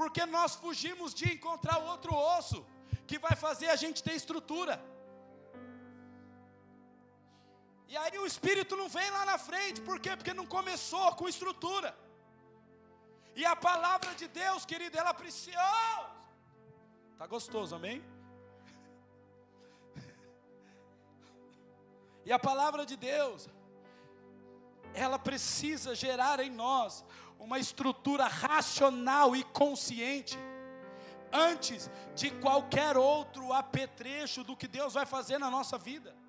[0.00, 2.60] Porque nós fugimos de encontrar outro osso
[3.08, 4.74] que vai fazer a gente ter estrutura.
[7.92, 10.12] E aí o Espírito não vem lá na frente, por quê?
[10.16, 11.90] Porque não começou com estrutura.
[13.40, 16.10] E a palavra de Deus, querido, ela é preciosa.
[17.18, 18.02] Tá gostoso, amém?
[22.24, 23.46] E a palavra de Deus,
[24.94, 27.04] ela precisa gerar em nós
[27.38, 30.38] uma estrutura racional e consciente
[31.30, 36.21] antes de qualquer outro apetrecho do que Deus vai fazer na nossa vida.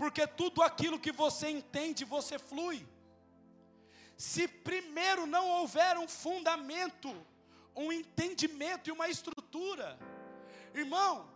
[0.00, 2.78] Porque tudo aquilo que você entende, você flui.
[4.16, 7.10] Se primeiro não houver um fundamento,
[7.74, 9.98] um entendimento e uma estrutura,
[10.72, 11.28] irmão,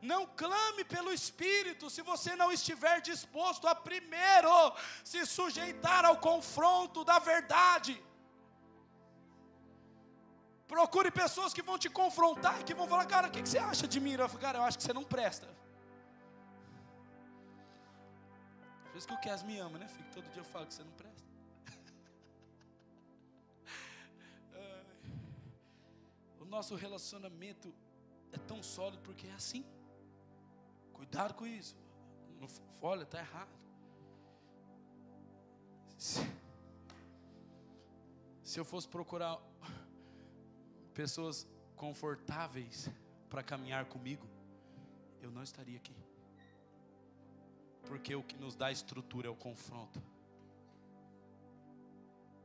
[0.00, 4.54] não clame pelo Espírito se você não estiver disposto a primeiro
[5.02, 7.94] se sujeitar ao confronto da verdade.
[10.68, 13.88] Procure pessoas que vão te confrontar e que vão falar, cara, o que, você acha
[13.88, 14.12] de mim?
[14.12, 15.48] Eu falo, cara, eu acho que você não presta.
[18.94, 20.08] Por isso que o Kes me ama, né, filho?
[20.12, 21.24] Todo dia eu falo que você não presta.
[26.38, 27.74] o nosso relacionamento
[28.30, 29.64] é tão sólido porque é assim.
[30.92, 31.74] Cuidado com isso.
[32.40, 32.46] Não,
[32.80, 33.50] olha, está errado.
[38.44, 39.40] Se eu fosse procurar
[40.94, 42.88] pessoas confortáveis
[43.28, 44.24] para caminhar comigo,
[45.20, 46.03] eu não estaria aqui.
[47.86, 50.02] Porque o que nos dá estrutura é o confronto.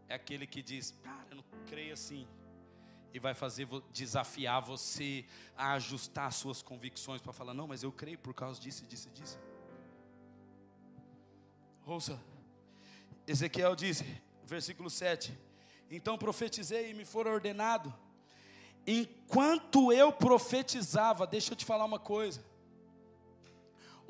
[0.08, 2.28] É aquele que diz, cara, eu não creio assim.
[3.14, 5.26] E vai fazer desafiar você
[5.56, 9.40] a ajustar suas convicções para falar, não, mas eu creio por causa disso, disso disso.
[11.86, 12.22] Ouça,
[13.26, 14.04] Ezequiel diz,
[14.46, 15.36] versículo 7:
[15.90, 17.92] Então profetizei e me for ordenado
[18.92, 22.44] Enquanto eu profetizava, deixa eu te falar uma coisa.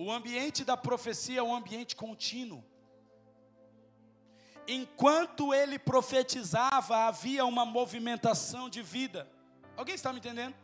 [0.02, 2.64] O ambiente da profecia é um ambiente contínuo.
[4.66, 9.30] Enquanto ele profetizava, havia uma movimentação de vida.
[9.76, 10.56] Alguém está me entendendo?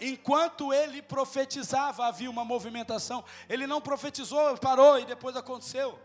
[0.00, 3.24] Enquanto ele profetizava, havia uma movimentação.
[3.48, 5.98] Ele não profetizou, parou e depois aconteceu.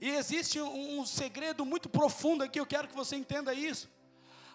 [0.00, 3.90] E existe um, segredo muito profundo aqui, eu quero que você entenda isso.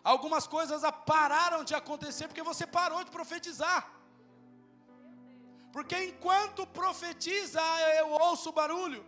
[0.01, 3.98] Algumas coisas pararam de acontecer porque você parou de profetizar.
[5.71, 7.61] Porque enquanto profetiza,
[7.97, 9.05] eu ouço barulho.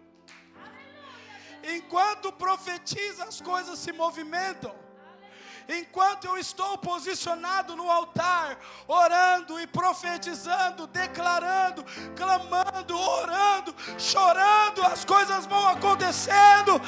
[1.63, 4.73] Enquanto profetiza, as coisas se movimentam.
[5.69, 11.85] Enquanto eu estou posicionado no altar, orando e profetizando, declarando,
[12.15, 16.81] clamando, orando, chorando, as coisas vão acontecendo.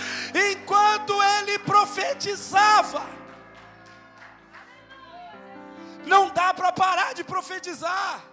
[0.52, 3.06] Enquanto ele profetizava,
[6.06, 8.33] não dá para parar de profetizar.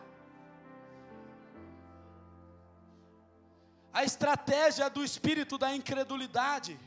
[3.92, 6.78] A estratégia do espírito da incredulidade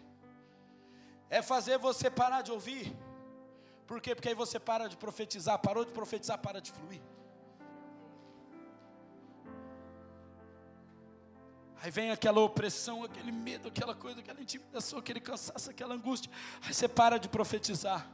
[1.30, 2.96] é fazer você parar de ouvir.
[3.86, 4.16] Por quê?
[4.16, 7.02] Porque aí você para de profetizar, parou de profetizar, para de fluir.
[11.82, 16.32] Aí vem aquela opressão, aquele medo, aquela coisa, aquela intimidação, aquele cansaço, aquela angústia.
[16.62, 18.10] Aí você para de profetizar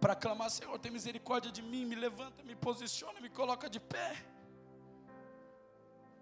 [0.00, 4.16] para clamar: Senhor, tem misericórdia de mim, me levanta, me posiciona, me coloca de pé.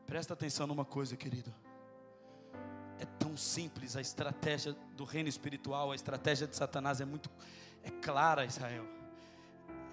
[0.04, 1.54] Presta atenção numa coisa, querido.
[3.00, 7.30] É tão simples a estratégia do reino espiritual, a estratégia de Satanás é muito
[7.82, 8.84] é clara, Israel.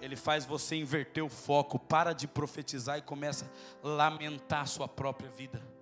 [0.00, 3.50] Ele faz você inverter o foco, para de profetizar e começa
[3.82, 5.75] a lamentar a sua própria vida.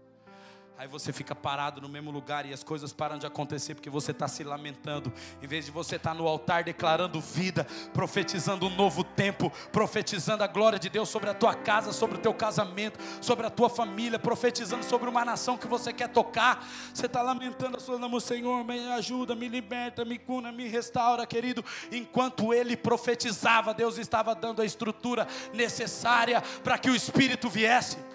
[0.77, 4.11] Aí você fica parado no mesmo lugar e as coisas param de acontecer porque você
[4.11, 5.13] está se lamentando.
[5.41, 10.43] Em vez de você estar tá no altar declarando vida, profetizando um novo tempo, profetizando
[10.43, 13.71] a glória de Deus sobre a tua casa, sobre o teu casamento, sobre a tua
[13.71, 16.69] família, profetizando sobre uma nação que você quer tocar.
[16.93, 21.25] Você está lamentando a sua nome, Senhor, me ajuda, me liberta, me cuna, me restaura,
[21.25, 21.65] querido.
[21.93, 28.14] Enquanto ele profetizava, Deus estava dando a estrutura necessária para que o Espírito viesse.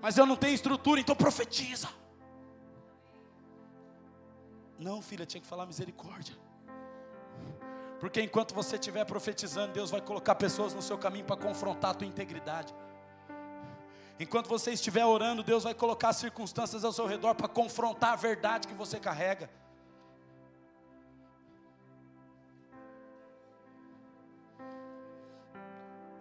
[0.00, 1.88] Mas eu não tenho estrutura, então profetiza.
[4.78, 6.36] Não, filha, tinha que falar misericórdia.
[7.98, 11.94] Porque enquanto você estiver profetizando, Deus vai colocar pessoas no seu caminho para confrontar a
[11.94, 12.72] tua integridade.
[14.20, 18.68] Enquanto você estiver orando, Deus vai colocar circunstâncias ao seu redor para confrontar a verdade
[18.68, 19.50] que você carrega.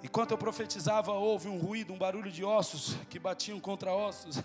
[0.07, 4.41] Enquanto eu profetizava, houve um ruído, um barulho de ossos que batiam contra ossos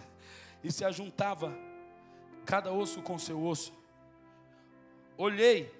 [0.62, 1.56] e se ajuntava
[2.44, 3.72] cada osso com seu osso.
[5.16, 5.72] Olhei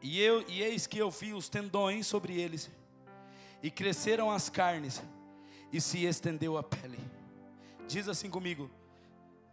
[0.00, 2.70] e eu e eis que eu vi os tendões sobre eles
[3.62, 5.02] e cresceram as carnes
[5.70, 6.98] e se estendeu a pele.
[7.86, 8.70] Diz assim comigo,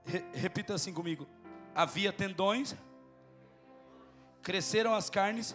[0.05, 1.27] re, repita assim comigo.
[1.75, 2.77] havia tendões,
[4.41, 5.53] cresceram as carnes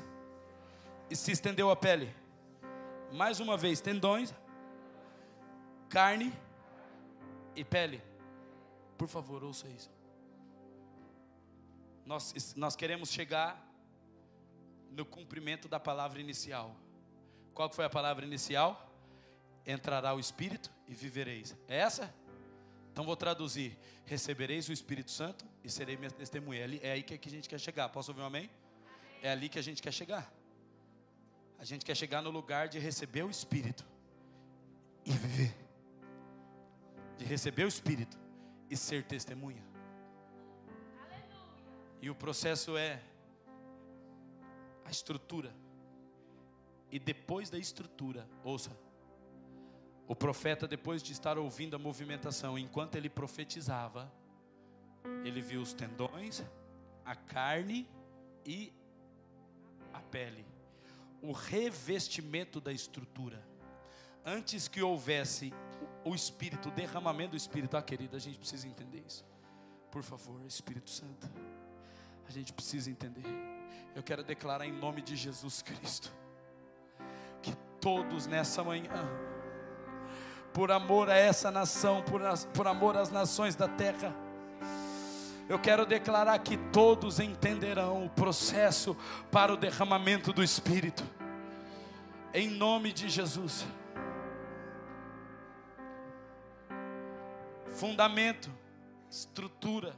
[1.08, 2.14] e se estendeu a pele.
[3.12, 4.34] Mais uma vez, tendões,
[5.88, 6.32] carne
[7.56, 8.02] e pele.
[8.96, 9.90] Por favor, ouça isso.
[12.04, 13.66] Nós, nós queremos chegar
[14.90, 16.74] no cumprimento da palavra inicial.
[17.54, 18.90] Qual foi a palavra inicial?
[19.66, 21.56] Entrará o Espírito e vivereis.
[21.66, 22.14] É essa?
[22.92, 26.64] Então vou traduzir: recebereis o Espírito Santo e serei minha testemunha.
[26.82, 27.88] É aí que a gente quer chegar.
[27.88, 28.50] Posso ouvir um amém?
[29.22, 30.32] É ali que a gente quer chegar.
[31.58, 33.84] A gente quer chegar no lugar de receber o Espírito
[35.04, 35.54] e viver.
[37.16, 38.16] De receber o Espírito
[38.70, 39.62] e ser testemunha.
[42.00, 43.02] E o processo é
[44.84, 45.52] a estrutura.
[46.90, 48.70] E depois da estrutura, ouça,
[50.06, 54.10] o profeta, depois de estar ouvindo a movimentação, enquanto ele profetizava,
[55.22, 56.42] ele viu os tendões,
[57.04, 57.86] a carne
[58.46, 58.72] e
[59.92, 60.46] a pele,
[61.22, 63.42] o revestimento da estrutura.
[64.24, 65.52] Antes que houvesse
[66.04, 69.24] o Espírito, o derramamento do Espírito, ah, querida, a gente precisa entender isso.
[69.90, 71.30] Por favor, Espírito Santo,
[72.26, 73.24] a gente precisa entender.
[73.94, 76.12] Eu quero declarar em nome de Jesus Cristo
[77.42, 79.08] que todos nessa manhã,
[80.52, 82.20] por amor a essa nação, por,
[82.54, 84.14] por amor às nações da terra,
[85.48, 88.94] eu quero declarar que todos entenderão o processo
[89.32, 91.02] para o derramamento do Espírito,
[92.34, 93.66] em nome de Jesus.
[97.66, 98.50] Fundamento,
[99.10, 99.96] estrutura,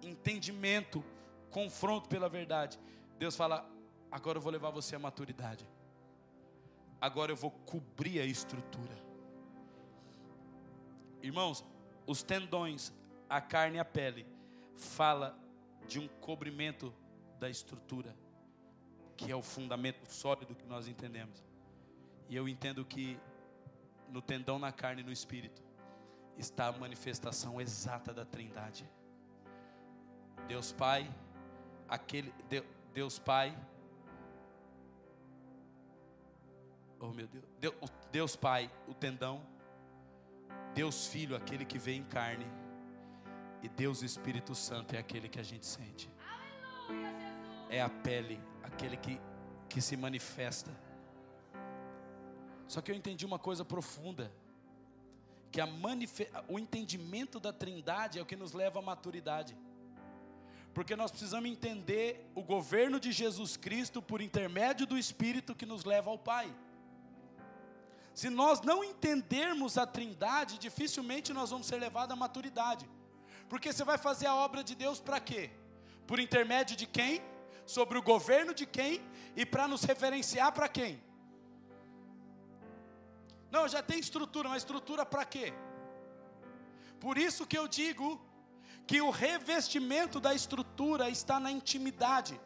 [0.00, 1.04] entendimento,
[1.50, 2.78] confronto pela verdade.
[3.18, 3.68] Deus fala:
[4.10, 5.66] agora eu vou levar você à maturidade.
[7.00, 8.96] Agora eu vou cobrir a estrutura.
[11.20, 11.64] Irmãos,
[12.06, 12.92] os tendões,
[13.28, 14.26] a carne e a pele,
[14.76, 15.38] fala
[15.86, 16.94] de um cobrimento
[17.38, 18.16] da estrutura,
[19.16, 21.44] que é o fundamento sólido que nós entendemos.
[22.28, 23.18] E eu entendo que
[24.08, 25.62] no tendão, na carne e no espírito
[26.36, 28.88] está a manifestação exata da Trindade.
[30.46, 31.12] Deus Pai,
[31.88, 32.32] aquele
[32.92, 33.56] Deus Pai,
[37.00, 37.74] oh meu Deus, Deus,
[38.10, 39.42] Deus Pai, o tendão,
[40.74, 42.46] Deus Filho, aquele que vem em carne,
[43.62, 46.10] e Deus Espírito Santo é aquele que a gente sente.
[47.70, 49.20] É a pele, aquele que,
[49.68, 50.70] que se manifesta.
[52.66, 54.32] Só que eu entendi uma coisa profunda,
[55.50, 55.68] que a
[56.48, 59.56] o entendimento da Trindade é o que nos leva à maturidade.
[60.74, 65.84] Porque nós precisamos entender o governo de Jesus Cristo por intermédio do Espírito que nos
[65.84, 66.52] leva ao Pai.
[68.14, 72.88] Se nós não entendermos a Trindade, dificilmente nós vamos ser levados à maturidade.
[73.52, 75.50] Porque você vai fazer a obra de Deus para quê?
[76.06, 77.20] Por intermédio de quem?
[77.66, 78.92] Sobre o governo de quem?
[79.36, 80.92] E para nos referenciar para quem?
[83.50, 85.52] Não, já tem estrutura, mas estrutura para quê?
[86.98, 88.18] Por isso que eu digo
[88.86, 92.40] que o revestimento da estrutura está na intimidade,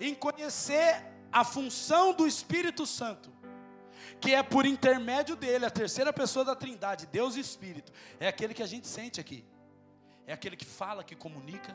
[0.00, 3.28] em conhecer a função do Espírito Santo,
[4.20, 7.90] que é por intermédio dele, a terceira pessoa da Trindade, Deus e Espírito,
[8.20, 9.44] é aquele que a gente sente aqui,
[10.26, 11.74] é aquele que fala, que comunica,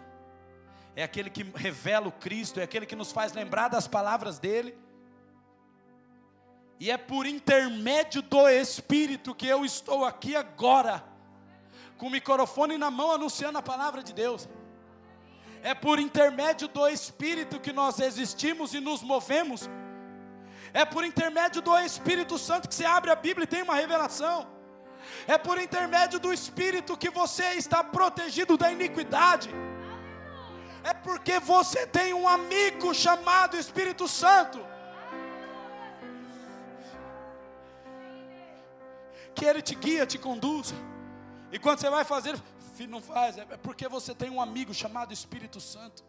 [0.95, 4.77] é aquele que revela o Cristo, é aquele que nos faz lembrar das palavras dele.
[6.79, 11.03] E é por intermédio do Espírito que eu estou aqui agora
[11.97, 14.47] com o microfone na mão anunciando a palavra de Deus.
[15.63, 19.69] É por intermédio do Espírito que nós existimos e nos movemos.
[20.73, 24.56] É por intermédio do Espírito Santo que você abre a Bíblia e tem uma revelação.
[25.27, 29.49] É por intermédio do Espírito que você está protegido da iniquidade.
[30.83, 34.65] É porque você tem um amigo chamado Espírito Santo.
[39.35, 40.73] Que ele te guia, te conduz.
[41.51, 42.37] E quando você vai fazer,
[42.75, 46.03] filho, não faz, é porque você tem um amigo chamado Espírito Santo.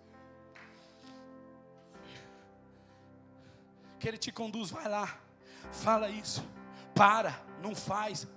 [3.98, 5.18] Que ele te conduz, vai lá,
[5.72, 6.44] fala isso,
[6.94, 8.28] para, não faz.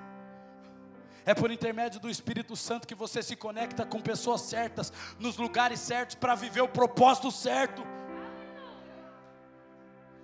[1.25, 5.79] É por intermédio do Espírito Santo que você se conecta com pessoas certas, nos lugares
[5.79, 7.83] certos, para viver o propósito certo.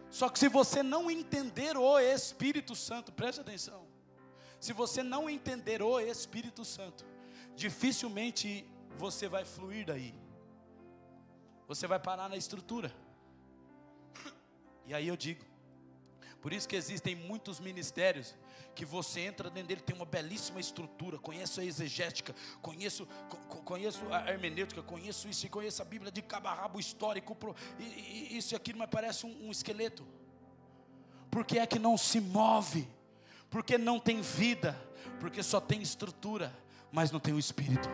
[0.09, 3.85] Só que se você não entender o Espírito Santo, preste atenção.
[4.59, 7.05] Se você não entender o Espírito Santo,
[7.55, 8.65] dificilmente
[8.97, 10.15] você vai fluir daí.
[11.67, 12.91] Você vai parar na estrutura.
[14.87, 15.45] E aí eu digo,
[16.41, 18.33] Por isso que existem muitos ministérios
[18.77, 24.03] que você entra dentro dele, tem uma belíssima estrutura, conheço a exegética, conheço, co conheço
[24.13, 27.35] a hermenêutica, conheço isso e conheço a Bíblia de cabo a rabo histórico,
[28.29, 30.05] isso e aquilo, mas parece um, um esqueleto.
[31.31, 32.87] Porque é que não se move?
[33.49, 34.79] Porque não tem vida,
[35.19, 36.55] porque só tem estrutura,
[36.91, 37.89] mas não tem o espírito.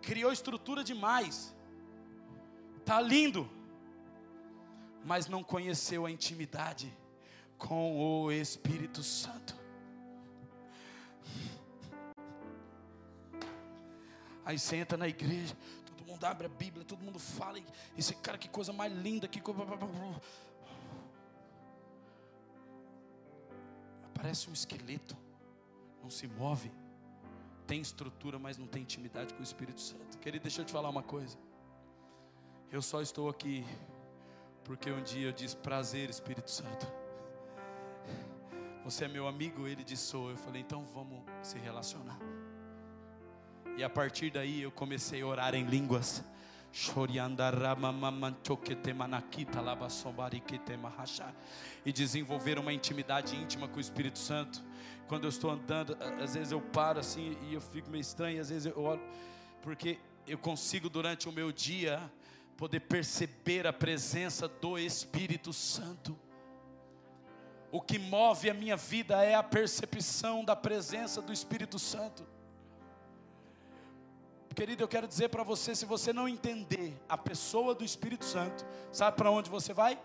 [0.00, 1.54] Criou estrutura demais.
[2.84, 3.48] Tá lindo
[5.04, 6.96] mas não conheceu a intimidade
[7.66, 9.54] com o Espírito Santo.
[14.44, 15.56] Aí senta na igreja,
[15.86, 17.60] todo mundo abre a Bíblia, todo mundo fala,
[17.96, 19.60] esse cara, que coisa mais linda, que coisa.
[24.12, 25.16] Parece um esqueleto,
[26.02, 26.70] não se move,
[27.66, 30.18] tem estrutura, mas não tem intimidade com o Espírito Santo.
[30.18, 31.38] Querido, deixa eu te falar uma coisa.
[32.72, 33.64] Eu só estou aqui
[34.64, 37.01] porque um dia eu disse: Prazer, Espírito Santo.
[38.84, 39.68] Você é meu amigo?
[39.68, 40.30] Ele disse: Sou.
[40.30, 42.18] Eu falei: Então vamos se relacionar.
[43.76, 46.24] E a partir daí eu comecei a orar em línguas.
[51.84, 54.62] E desenvolver uma intimidade íntima com o Espírito Santo.
[55.06, 58.48] Quando eu estou andando, às vezes eu paro assim e eu fico meio estranho, às
[58.48, 59.02] vezes eu olho,
[59.60, 62.00] porque eu consigo durante o meu dia
[62.56, 66.18] poder perceber a presença do Espírito Santo.
[67.72, 72.22] O que move a minha vida é a percepção da presença do Espírito Santo.
[74.54, 78.62] Querido, eu quero dizer para você: se você não entender a pessoa do Espírito Santo,
[78.92, 79.98] sabe para onde você vai?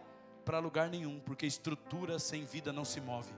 [0.45, 3.33] Para lugar nenhum, porque estrutura sem vida não se move.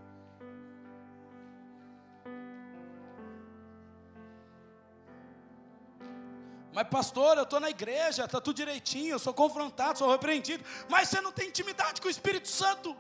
[6.72, 11.10] Mas pastor, eu estou na igreja, está tudo direitinho, eu sou confrontado, sou repreendido, mas
[11.10, 12.96] você não tem intimidade com o Espírito Santo.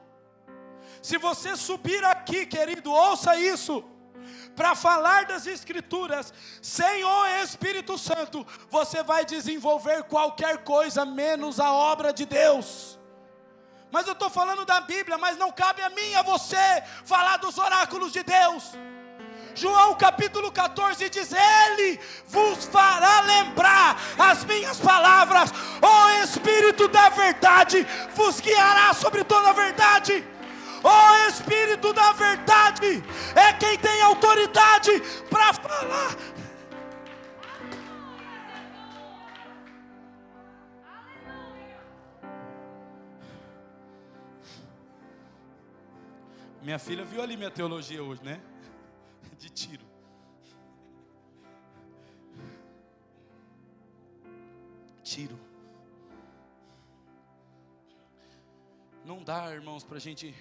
[1.01, 3.83] Se você subir aqui, querido, ouça isso,
[4.55, 11.71] para falar das Escrituras, sem o Espírito Santo, você vai desenvolver qualquer coisa menos a
[11.71, 12.99] obra de Deus.
[13.91, 17.57] Mas eu estou falando da Bíblia, mas não cabe a mim, a você, falar dos
[17.57, 18.73] oráculos de Deus.
[19.55, 25.51] João capítulo 14 diz: Ele vos fará lembrar as minhas palavras,
[25.81, 30.25] o Espírito da verdade vos guiará sobre toda a verdade.
[30.83, 33.03] O Espírito da verdade
[33.35, 34.91] é quem tem autoridade
[35.29, 36.15] para falar.
[46.61, 48.39] Minha filha viu ali minha teologia hoje, né?
[49.39, 49.85] de tiro.
[55.01, 55.39] Tiro.
[59.05, 60.35] Não dá, irmãos, para a gente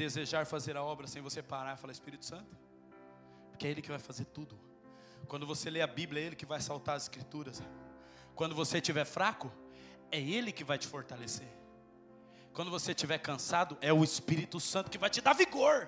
[0.00, 2.56] desejar fazer a obra sem você parar e falar Espírito Santo,
[3.50, 4.58] porque é Ele que vai fazer tudo.
[5.28, 7.62] Quando você lê a Bíblia, é Ele que vai saltar as Escrituras.
[8.34, 9.52] Quando você estiver fraco,
[10.10, 11.48] é Ele que vai te fortalecer.
[12.54, 15.86] Quando você estiver cansado, é o Espírito Santo que vai te dar vigor.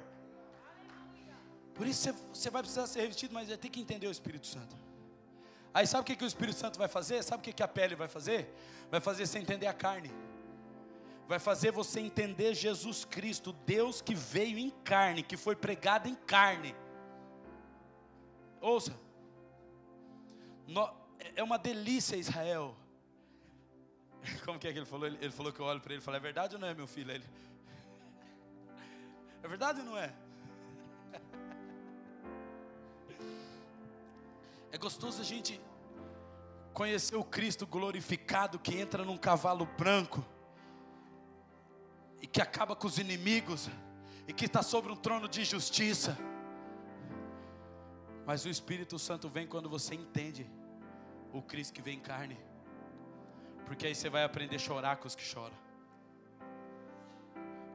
[1.75, 4.77] Por isso você vai precisar ser revestido, mas vai ter que entender o Espírito Santo.
[5.73, 7.23] Aí sabe o que, que o Espírito Santo vai fazer?
[7.25, 8.55] Sabe o que, que a pele vai fazer?
[8.91, 10.11] Vai fazer você entender a carne.
[11.29, 16.15] Vai fazer você entender Jesus Cristo, Deus que veio em carne, que foi pregado em
[16.15, 16.75] carne.
[18.61, 18.97] Ouça,
[21.35, 22.77] é uma delícia Israel.
[24.45, 25.07] Como que é que ele falou?
[25.07, 26.87] Ele, falou que eu olho para ele e falo, é verdade ou não é meu
[26.87, 27.11] filho?
[27.11, 27.25] Ele,
[29.43, 30.13] é verdade ou não é?
[34.75, 35.61] É gostoso a gente
[36.73, 40.25] conhecer o Cristo glorificado que entra num cavalo branco
[42.23, 43.69] e que acaba com os inimigos
[44.29, 46.17] e que está sobre um trono de justiça.
[48.25, 50.49] Mas o Espírito Santo vem quando você entende
[51.33, 52.39] o Cristo que vem em carne,
[53.67, 55.57] porque aí você vai aprender a chorar com os que choram.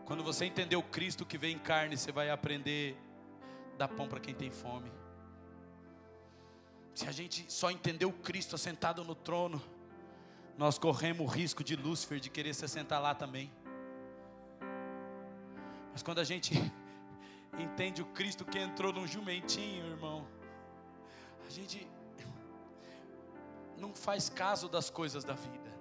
[0.06, 2.98] Quando você entender o Cristo que vem em carne, você vai aprender
[3.74, 4.90] a dar pão para quem tem fome.
[6.94, 9.62] Se a gente só entendeu Cristo assentado no trono,
[10.58, 13.52] nós corremos o risco de Lúcifer de querer se assentar lá também.
[15.98, 16.54] Mas quando a gente
[17.58, 20.28] entende o Cristo que entrou num jumentinho, irmão,
[21.44, 21.90] a gente
[23.76, 25.72] não faz caso das coisas da vida.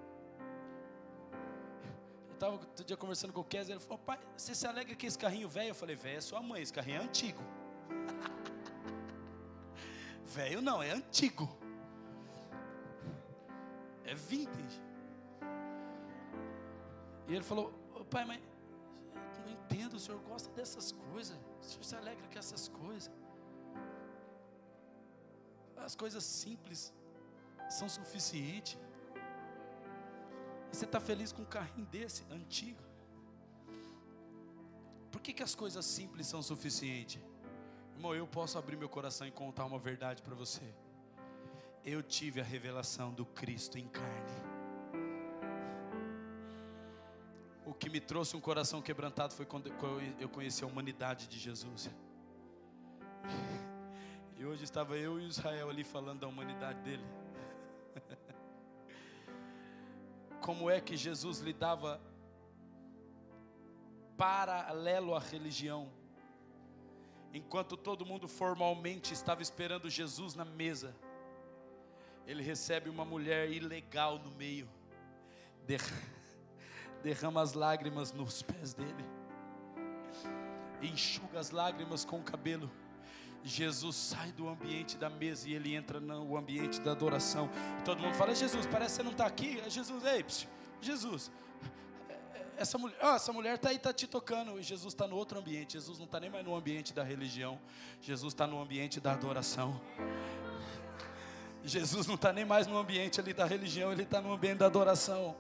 [2.29, 5.05] Eu estava outro dia conversando com o Kézia, ele falou: Pai, você se alegra que
[5.05, 5.69] esse carrinho velho?
[5.69, 7.43] Eu falei: Velho, é sua mãe, esse carrinho é antigo.
[10.25, 11.47] Velho não, é antigo.
[14.03, 14.81] É vintage.
[17.29, 17.71] E ele falou:
[18.09, 18.41] Pai, mas
[19.47, 23.11] eu entendo, o senhor gosta dessas coisas, o senhor se alegra com essas coisas.
[25.77, 26.93] As coisas simples
[27.69, 28.77] são suficientes.
[30.73, 32.83] Você está feliz com um carrinho desse, antigo?
[35.13, 37.23] Por que, que as coisas simples são suficientes?
[37.95, 40.75] Irmão, eu posso abrir meu coração e contar uma verdade para você.
[41.85, 44.56] Eu tive a revelação do Cristo em carne.
[47.87, 49.73] Que me trouxe um coração quebrantado foi quando
[50.19, 51.89] eu conheci a humanidade de Jesus.
[54.37, 57.05] E hoje estava eu e Israel ali falando da humanidade dele.
[60.43, 62.01] Como é que Jesus lidava
[64.17, 65.89] paralelo à religião?
[67.33, 70.93] Enquanto todo mundo formalmente estava esperando Jesus na mesa,
[72.27, 74.69] ele recebe uma mulher ilegal no meio,
[75.65, 76.17] derrama
[77.41, 79.05] as lágrimas nos pés dele,
[80.83, 82.71] enxuga as lágrimas com o cabelo.
[83.45, 87.49] Jesus sai do ambiente da mesa e ele entra no ambiente da adoração.
[87.85, 89.61] todo mundo fala: Jesus, parece que você não está aqui.
[89.65, 90.49] É Jesus, ei, psiu,
[90.81, 91.31] Jesus,
[92.57, 94.59] essa mulher, oh, essa mulher está aí, está te tocando.
[94.59, 95.75] E Jesus está no outro ambiente.
[95.75, 97.61] Jesus não está nem mais no ambiente da religião.
[98.01, 99.81] Jesus está no ambiente da adoração.
[101.67, 104.67] Jesus não está nem mais no ambiente ali da religião, ele está no ambiente da
[104.67, 105.37] adoração.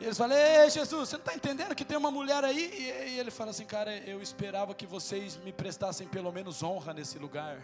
[0.00, 2.72] E eles falam, ei Jesus, você não está entendendo que tem uma mulher aí?
[2.72, 7.18] E, ele fala assim, cara, eu esperava que vocês me prestassem pelo menos honra nesse
[7.18, 7.58] lugar.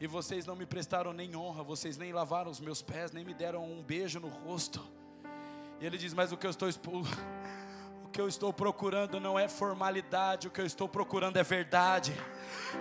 [0.00, 3.34] E vocês não me prestaram nem honra, vocês nem lavaram os meus pés, nem me
[3.34, 4.82] deram um beijo no rosto.
[5.82, 6.70] E ele diz, mas o que eu estou
[8.04, 12.14] o que eu estou procurando não é formalidade, o que eu estou procurando é verdade.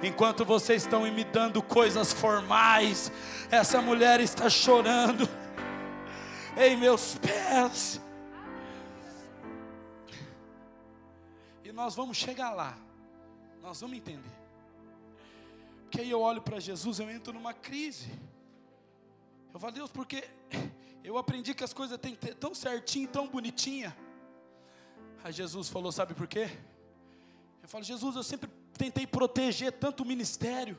[0.02, 3.12] Enquanto vocês estão me dando coisas formais,
[3.52, 5.28] essa mulher está chorando
[6.56, 8.03] em meus pés.
[11.74, 12.78] Nós vamos chegar lá,
[13.62, 14.32] nós vamos entender.
[15.84, 18.12] Porque aí eu olho para Jesus, eu entro numa crise.
[19.54, 20.24] Eu falo, Deus, porque
[21.04, 23.96] eu aprendi que as coisas têm que ter tão certinho, tão bonitinha.
[25.24, 26.50] Aí Jesus falou, sabe por quê?
[27.62, 30.78] Eu falo, Jesus, eu sempre tentei proteger tanto o ministério,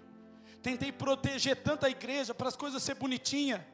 [0.63, 3.67] tentei proteger tanta igreja para as coisas ser bonitinha.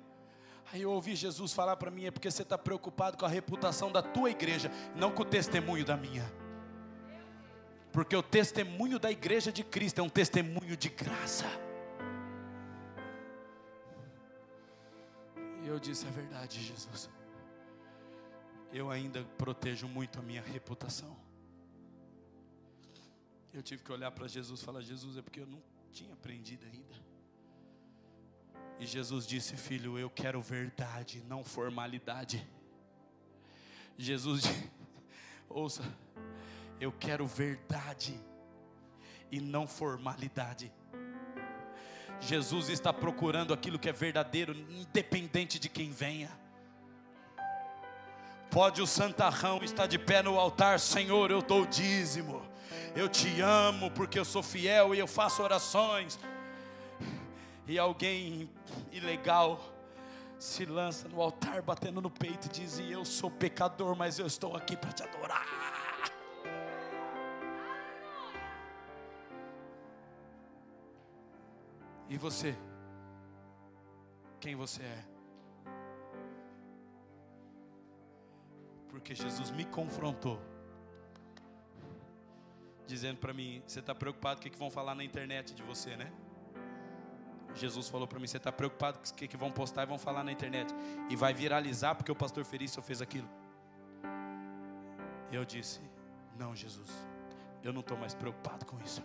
[0.73, 3.91] Aí eu ouvi Jesus falar para mim, é porque você está preocupado com a reputação
[3.91, 6.40] da tua igreja, não com o testemunho da minha.
[7.93, 11.47] Porque o testemunho da igreja de Cristo é um testemunho de graça.
[15.63, 17.11] E eu disse: é verdade, Jesus.
[18.73, 21.17] Eu ainda protejo muito a minha reputação.
[23.53, 25.61] Eu tive que olhar para Jesus e falar: Jesus, é porque eu não
[25.93, 26.95] tinha aprendido ainda.
[28.79, 32.47] E Jesus disse: Filho, eu quero verdade, não formalidade.
[33.99, 34.45] Jesus,
[35.49, 35.83] ouça,
[36.81, 38.19] eu quero verdade
[39.31, 40.73] e não formalidade.
[42.21, 46.31] Jesus está procurando aquilo que é verdadeiro, independente de quem venha.
[48.51, 52.51] Pode o santarrão estar de pé no altar, Senhor, eu dou dízimo
[52.95, 56.19] eu te amo porque eu sou fiel e eu faço orações.
[57.67, 58.51] E alguém
[58.91, 59.61] ilegal
[60.39, 64.57] se lança no altar batendo no peito e diz: Eu sou pecador, mas eu estou
[64.57, 65.70] aqui para te adorar.
[72.11, 72.57] E você?
[74.41, 75.05] Quem você é?
[78.89, 80.43] Porque Jesus me confrontou
[82.85, 85.97] dizendo para mim: Você está preocupado com o que, vão falar na internet de você,
[85.97, 86.13] né?
[87.55, 90.25] Jesus falou para mim: Você está preocupado com o que, vão postar e vão falar
[90.25, 90.75] na internet,
[91.09, 93.29] e vai viralizar porque o pastor Ferício fez aquilo.
[95.31, 95.81] Eu disse:
[96.37, 96.91] Não, Jesus,
[97.63, 99.01] eu não estou mais preocupado com isso.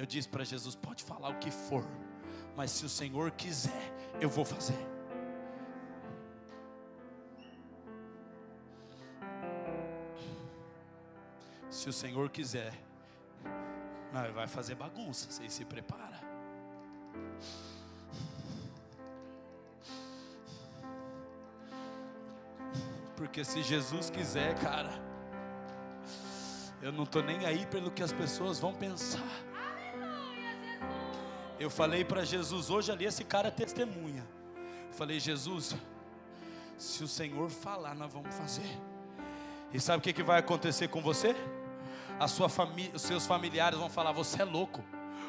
[0.00, 1.84] Eu disse para Jesus: Pode falar o que for,
[2.56, 4.78] mas se o Senhor quiser, eu vou fazer.
[11.68, 12.72] Se o Senhor quiser,
[14.10, 16.18] não, vai fazer bagunça, você se prepara.
[23.16, 24.90] Porque se Jesus quiser, cara,
[26.80, 29.49] eu não estou nem aí pelo que as pessoas vão pensar.
[31.60, 34.26] Eu falei para Jesus hoje ali, esse cara é testemunha.
[34.88, 35.76] Eu falei, Jesus,
[36.76, 38.78] se o Senhor falar, nós vamos fazer.
[39.72, 41.36] E sabe o que, que vai acontecer com você?
[42.20, 44.84] a sua família, os seus familiares vão falar: você é louco.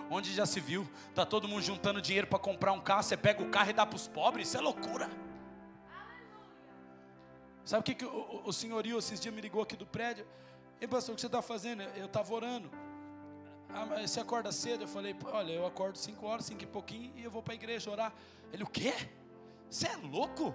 [0.10, 0.86] Onde já se viu?
[1.16, 3.86] Tá todo mundo juntando dinheiro para comprar um carro, você pega o carro e dá
[3.86, 5.10] para os pobres, isso é loucura.
[7.64, 10.28] Sabe o que, que o, o senhorio esses dias me ligou aqui do prédio?
[10.82, 11.84] Ei, pastor, o que você está fazendo?
[11.96, 12.70] Eu estava orando.
[13.74, 14.84] Ah, mas você acorda cedo?
[14.84, 17.56] Eu falei, olha, eu acordo 5 horas, 5 e pouquinho, e eu vou para a
[17.56, 18.14] igreja orar.
[18.52, 18.94] Ele, o quê?
[19.70, 20.54] Você é louco?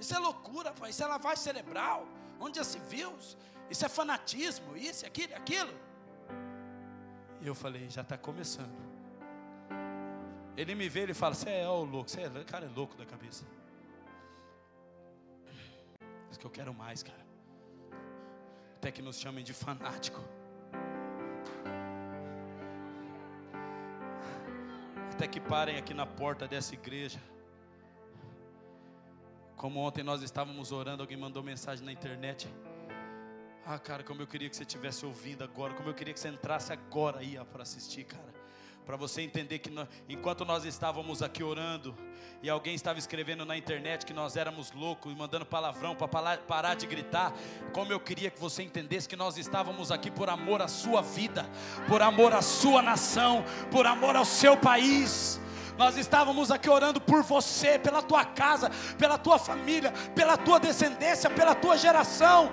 [0.00, 0.90] Isso é loucura, pai.
[0.90, 2.06] Isso é lavagem cerebral.
[2.40, 3.12] Onde já se viu?
[3.70, 5.72] Isso é fanatismo, isso, aquilo, aquilo.
[7.40, 8.76] E eu falei, já está começando.
[10.56, 13.06] Ele me vê, ele fala, você é o louco, você é, cara é louco da
[13.06, 13.44] cabeça.
[16.30, 17.26] Isso que eu quero mais, cara.
[18.76, 20.20] Até que nos chamem de fanático.
[25.22, 27.20] Até que parem aqui na porta dessa igreja.
[29.56, 32.48] Como ontem nós estávamos orando, alguém mandou mensagem na internet.
[33.64, 36.28] Ah, cara, como eu queria que você estivesse ouvindo agora, como eu queria que você
[36.28, 38.41] entrasse agora aí para assistir, cara.
[38.84, 41.94] Para você entender que nós, enquanto nós estávamos aqui orando,
[42.42, 46.74] e alguém estava escrevendo na internet que nós éramos loucos e mandando palavrão para parar
[46.74, 47.32] de gritar,
[47.72, 51.48] como eu queria que você entendesse que nós estávamos aqui por amor à sua vida,
[51.86, 55.40] por amor à sua nação, por amor ao seu país.
[55.78, 61.30] Nós estávamos aqui orando por você, pela tua casa, pela tua família, pela tua descendência,
[61.30, 62.50] pela tua geração.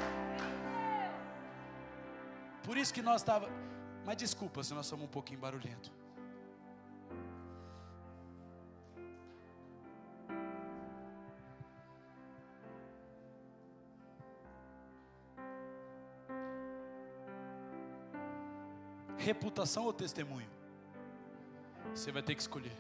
[2.63, 3.55] Por isso que nós estávamos.
[4.05, 5.98] Mas desculpa se nós somos um pouquinho barulhento.
[19.19, 20.49] Reputação ou testemunho?
[21.93, 22.75] Você vai ter que escolher.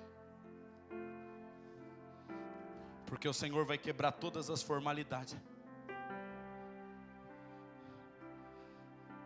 [3.05, 5.35] Porque o Senhor vai quebrar todas as formalidades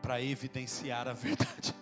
[0.01, 1.73] para evidenciar a verdade.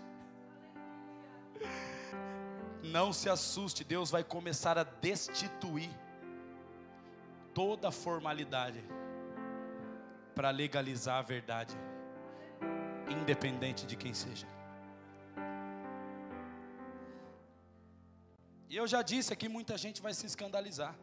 [2.83, 5.89] Não se assuste, Deus vai começar a destituir
[7.53, 8.83] toda a formalidade
[10.35, 11.75] para legalizar a verdade,
[13.09, 14.47] independente de quem seja.
[18.71, 20.95] E eu já disse aqui, muita gente vai se escandalizar.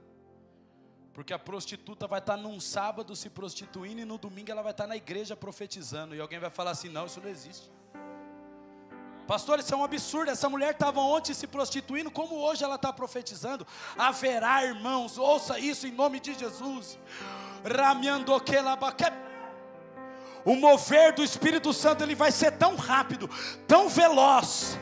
[1.12, 4.86] Porque a prostituta vai estar num sábado se prostituindo e no domingo ela vai estar
[4.86, 6.14] na igreja profetizando.
[6.14, 7.70] E alguém vai falar assim: não, isso não existe.
[9.26, 10.30] Pastor, isso é um absurdo.
[10.30, 13.66] Essa mulher estava ontem se prostituindo, como hoje ela está profetizando.
[13.98, 16.98] Haverá, irmãos, ouça isso em nome de Jesus.
[20.44, 23.28] O mover do Espírito Santo ele vai ser tão rápido,
[23.66, 24.78] tão veloz,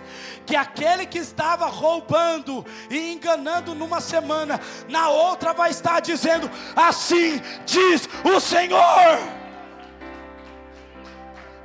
[0.47, 7.41] que aquele que estava roubando e enganando numa semana, na outra vai estar dizendo: Assim
[7.65, 9.19] diz o Senhor.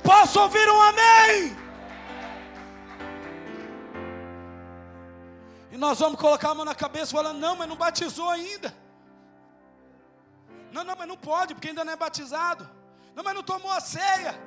[0.02, 1.56] Posso ouvir um amém?
[5.70, 8.74] E nós vamos colocar a mão na cabeça falando: Não, mas não batizou ainda.
[10.72, 12.68] Não, não, mas não pode, porque ainda não é batizado.
[13.14, 14.38] Não, mas não tomou a ceia.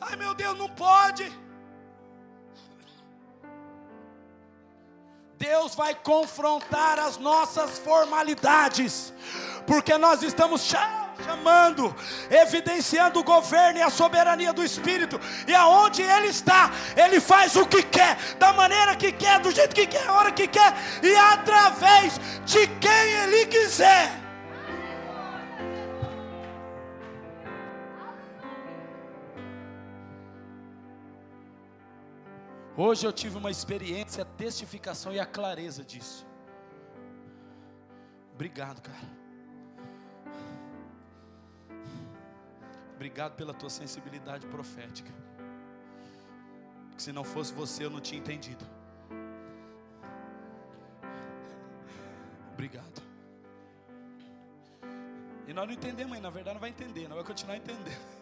[0.00, 1.30] Ai meu Deus, não pode.
[5.40, 9.10] Deus vai confrontar as nossas formalidades,
[9.66, 11.96] porque nós estamos chamando,
[12.30, 15.18] evidenciando o governo e a soberania do Espírito,
[15.48, 19.74] e aonde Ele está, Ele faz o que quer, da maneira que quer, do jeito
[19.74, 22.90] que quer, a hora que quer, e através de quem
[23.22, 24.29] Ele quiser.
[32.82, 36.26] Hoje eu tive uma experiência, a testificação e a clareza disso.
[38.32, 39.06] Obrigado, cara.
[42.94, 45.12] Obrigado pela tua sensibilidade profética.
[46.88, 48.64] Porque se não fosse você, eu não tinha entendido.
[52.54, 53.02] Obrigado.
[55.46, 58.20] E nós não entendemos ainda, na verdade não vai entender, não vai continuar entendendo.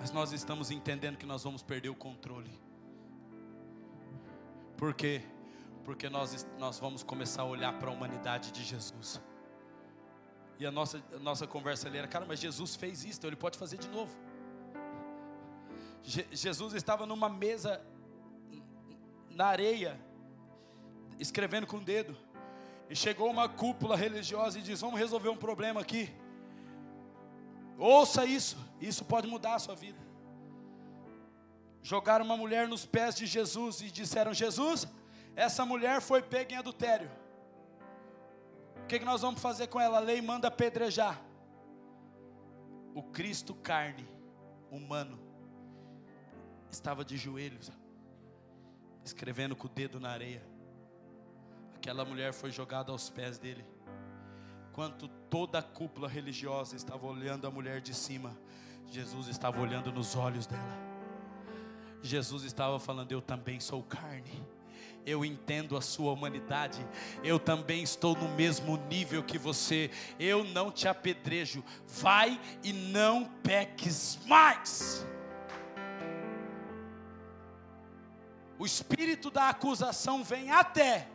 [0.00, 2.50] Mas nós estamos entendendo que nós vamos perder o controle.
[4.76, 5.22] Por quê?
[5.84, 9.20] Porque nós, nós vamos começar a olhar para a humanidade de Jesus.
[10.58, 13.36] E a nossa, a nossa conversa ali era, cara, mas Jesus fez isso, então ele
[13.36, 14.16] pode fazer de novo.
[16.02, 17.80] Je, Jesus estava numa mesa
[19.30, 20.00] na areia,
[21.18, 22.16] escrevendo com o dedo.
[22.90, 26.12] E chegou uma cúpula religiosa e diz: Vamos resolver um problema aqui.
[27.78, 29.98] Ouça isso, isso pode mudar a sua vida.
[31.80, 34.86] Jogaram uma mulher nos pés de Jesus e disseram: Jesus,
[35.36, 37.08] essa mulher foi pega em adultério.
[38.82, 39.98] O que, que nós vamos fazer com ela?
[39.98, 41.22] A lei manda apedrejar.
[42.94, 44.08] O Cristo carne,
[44.70, 45.18] humano,
[46.70, 47.70] estava de joelhos,
[49.04, 50.42] escrevendo com o dedo na areia.
[51.76, 53.64] Aquela mulher foi jogada aos pés dele.
[54.78, 58.38] Enquanto toda a cúpula religiosa estava olhando a mulher de cima,
[58.86, 60.78] Jesus estava olhando nos olhos dela.
[62.00, 64.40] Jesus estava falando: Eu também sou carne.
[65.04, 66.86] Eu entendo a sua humanidade.
[67.24, 69.90] Eu também estou no mesmo nível que você.
[70.16, 71.64] Eu não te apedrejo.
[71.84, 75.04] Vai e não peques mais.
[78.56, 81.08] O espírito da acusação vem até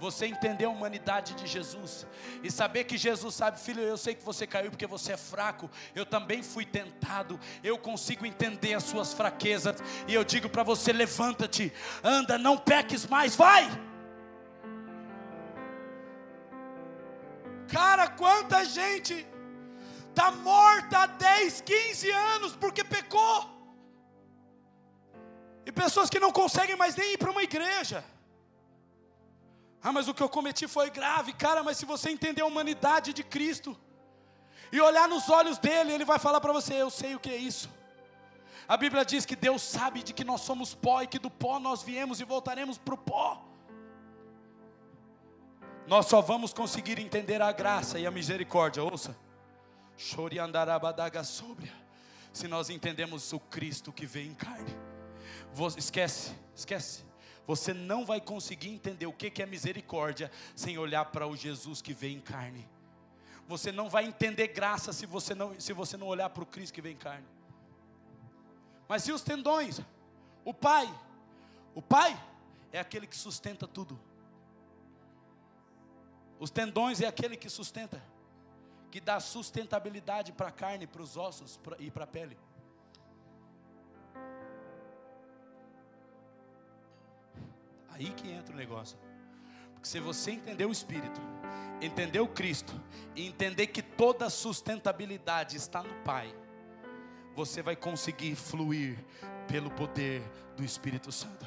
[0.00, 2.06] você entender a humanidade de Jesus
[2.42, 5.70] e saber que Jesus sabe, filho, eu sei que você caiu porque você é fraco,
[5.94, 9.76] eu também fui tentado, eu consigo entender as suas fraquezas,
[10.08, 11.70] e eu digo para você: levanta-te,
[12.02, 13.68] anda, não peques mais, vai.
[17.68, 19.26] Cara, quanta gente
[20.08, 23.60] está morta há 10, 15 anos porque pecou.
[25.64, 28.02] E pessoas que não conseguem mais nem ir para uma igreja.
[29.82, 31.62] Ah, mas o que eu cometi foi grave, cara.
[31.62, 33.76] Mas se você entender a humanidade de Cristo
[34.70, 37.36] e olhar nos olhos dele, ele vai falar para você: Eu sei o que é
[37.36, 37.70] isso.
[38.68, 41.58] A Bíblia diz que Deus sabe de que nós somos pó e que do pó
[41.58, 43.42] nós viemos e voltaremos para o pó.
[45.88, 49.16] Nós só vamos conseguir entender a graça e a misericórdia, ouça.
[49.96, 51.72] Choriandarabadaga sóbria.
[52.32, 54.72] Se nós entendemos o Cristo que veio em carne.
[55.76, 57.09] Esquece, esquece.
[57.46, 61.92] Você não vai conseguir entender o que é misericórdia sem olhar para o Jesus que
[61.92, 62.68] veio em carne.
[63.48, 66.72] Você não vai entender graça se você não, se você não olhar para o Cristo
[66.72, 67.26] que vem em carne.
[68.88, 69.80] Mas e os tendões?
[70.44, 70.88] O Pai.
[71.74, 72.16] O Pai
[72.72, 73.98] é aquele que sustenta tudo.
[76.38, 78.02] Os tendões é aquele que sustenta,
[78.90, 82.38] que dá sustentabilidade para a carne, para os ossos e para a pele.
[88.00, 88.98] Aí que entra o negócio.
[89.74, 91.20] Porque se você entender o Espírito,
[91.82, 92.72] entender o Cristo,
[93.14, 96.34] e entender que toda a sustentabilidade está no Pai,
[97.36, 98.98] você vai conseguir fluir
[99.46, 100.22] pelo poder
[100.56, 101.46] do Espírito Santo.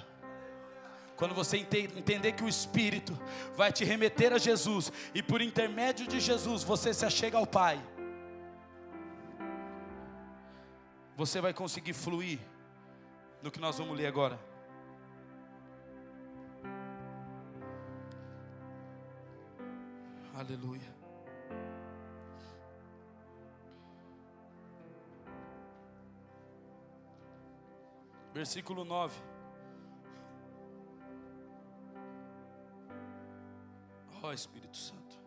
[1.15, 3.19] Quando você entender que o Espírito
[3.55, 7.83] vai te remeter a Jesus, e por intermédio de Jesus você se achega ao Pai,
[11.15, 12.39] você vai conseguir fluir
[13.41, 14.52] no que nós vamos ler agora.
[20.33, 20.93] Aleluia.
[28.33, 29.15] Versículo 9.
[34.23, 35.22] Ó oh, Espírito Santo.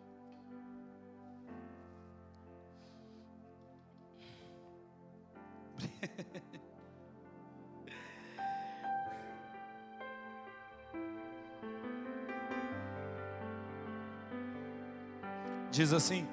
[15.77, 16.27] Diz assim,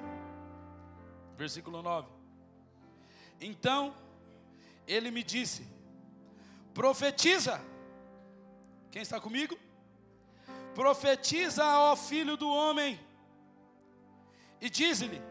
[1.37, 2.07] versículo 9:
[3.39, 3.93] Então
[4.87, 5.67] ele me disse:
[6.73, 7.61] Profetiza.
[8.89, 9.55] Quem está comigo?
[10.73, 12.99] Profetiza, ó filho do homem,
[14.59, 15.21] e diz-lhe: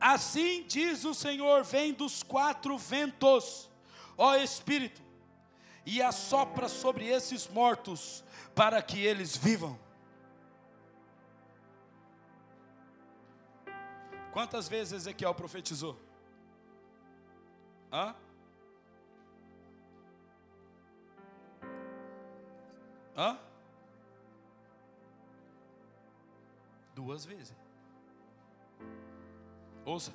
[0.00, 3.68] Assim diz o Senhor: Vem dos quatro ventos,
[4.16, 5.02] ó Espírito,
[5.84, 8.22] e assopra sobre esses mortos,
[8.54, 9.76] para que eles vivam.
[14.38, 15.98] Quantas vezes Ezequiel profetizou?
[17.92, 18.14] Hã?
[23.16, 23.36] Hã?
[26.94, 27.52] Duas vezes.
[29.84, 30.14] Ouça.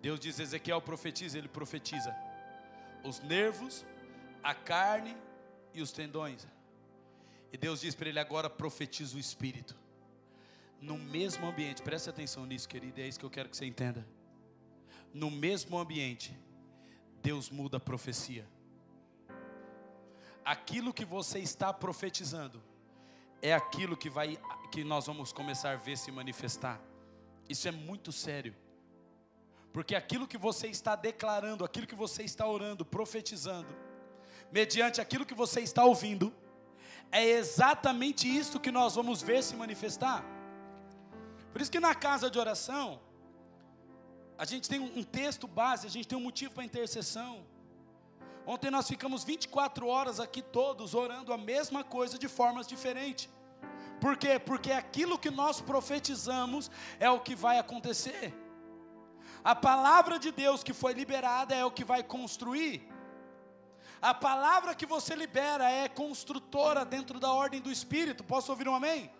[0.00, 2.14] Deus diz: Ezequiel profetiza, ele profetiza
[3.02, 3.84] os nervos,
[4.40, 5.16] a carne
[5.74, 6.46] e os tendões.
[7.52, 9.79] E Deus diz para ele agora: profetiza o espírito
[10.80, 14.06] no mesmo ambiente, preste atenção nisso, querido, é isso que eu quero que você entenda.
[15.12, 16.36] No mesmo ambiente,
[17.22, 18.46] Deus muda a profecia.
[20.44, 22.62] Aquilo que você está profetizando
[23.42, 24.38] é aquilo que vai
[24.70, 26.80] que nós vamos começar a ver se manifestar.
[27.48, 28.54] Isso é muito sério.
[29.72, 33.68] Porque aquilo que você está declarando, aquilo que você está orando, profetizando,
[34.50, 36.32] mediante aquilo que você está ouvindo,
[37.12, 40.24] é exatamente isso que nós vamos ver se manifestar.
[41.52, 43.00] Por isso que na casa de oração,
[44.38, 47.44] a gente tem um texto base, a gente tem um motivo para intercessão.
[48.46, 53.28] Ontem nós ficamos 24 horas aqui todos orando a mesma coisa de formas diferentes.
[54.00, 54.38] Por quê?
[54.38, 58.34] Porque aquilo que nós profetizamos é o que vai acontecer.
[59.44, 62.88] A palavra de Deus que foi liberada é o que vai construir.
[64.00, 68.24] A palavra que você libera é construtora dentro da ordem do Espírito.
[68.24, 69.10] Posso ouvir um amém?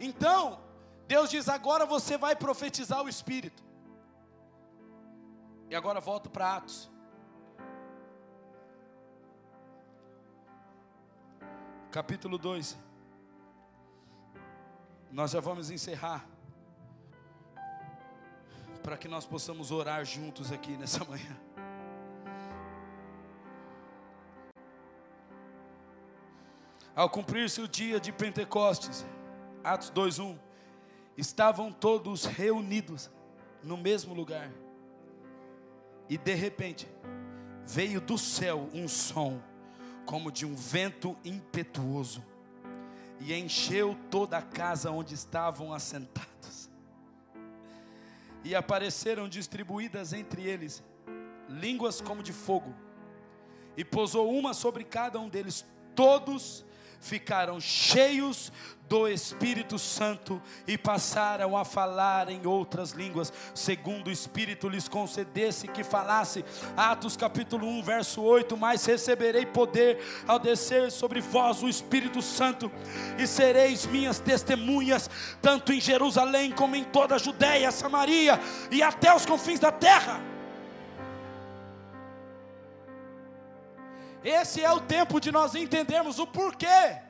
[0.00, 0.60] Então,
[1.06, 3.62] Deus diz: agora você vai profetizar o Espírito.
[5.68, 6.90] E agora volto para Atos.
[11.90, 12.76] Capítulo 2.
[15.10, 16.26] Nós já vamos encerrar.
[18.82, 21.36] Para que nós possamos orar juntos aqui nessa manhã.
[26.94, 29.04] Ao cumprir-se o dia de Pentecostes,
[29.64, 30.38] Atos 2:1,
[31.16, 33.10] estavam todos reunidos
[33.62, 34.50] no mesmo lugar.
[36.08, 36.88] E de repente,
[37.66, 39.40] veio do céu um som,
[40.04, 42.22] como de um vento impetuoso,
[43.20, 46.68] e encheu toda a casa onde estavam assentados.
[48.42, 50.82] E apareceram distribuídas entre eles
[51.48, 52.74] línguas como de fogo,
[53.76, 55.64] e pousou uma sobre cada um deles.
[55.94, 56.64] Todos
[57.04, 58.50] ficaram cheios
[58.88, 65.68] do Espírito Santo e passaram a falar em outras línguas, segundo o Espírito lhes concedesse
[65.68, 66.44] que falasse.
[66.76, 72.70] Atos capítulo 1, verso 8: Mas receberei poder ao descer sobre vós o Espírito Santo,
[73.18, 75.08] e sereis minhas testemunhas,
[75.40, 78.40] tanto em Jerusalém como em toda a Judéia, Samaria
[78.70, 80.33] e até os confins da terra.
[84.24, 87.04] Esse é o tempo de nós entendermos o porquê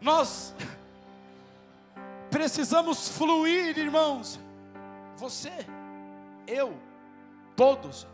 [0.00, 0.54] nós
[2.30, 4.38] precisamos fluir, irmãos.
[5.16, 5.50] Você,
[6.46, 6.78] eu,
[7.56, 8.06] todos,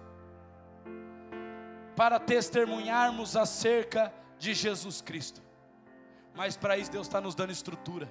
[1.97, 5.43] para testemunharmos acerca de Jesus Cristo.
[6.35, 8.11] Mas para isso Deus está nos dando estrutura.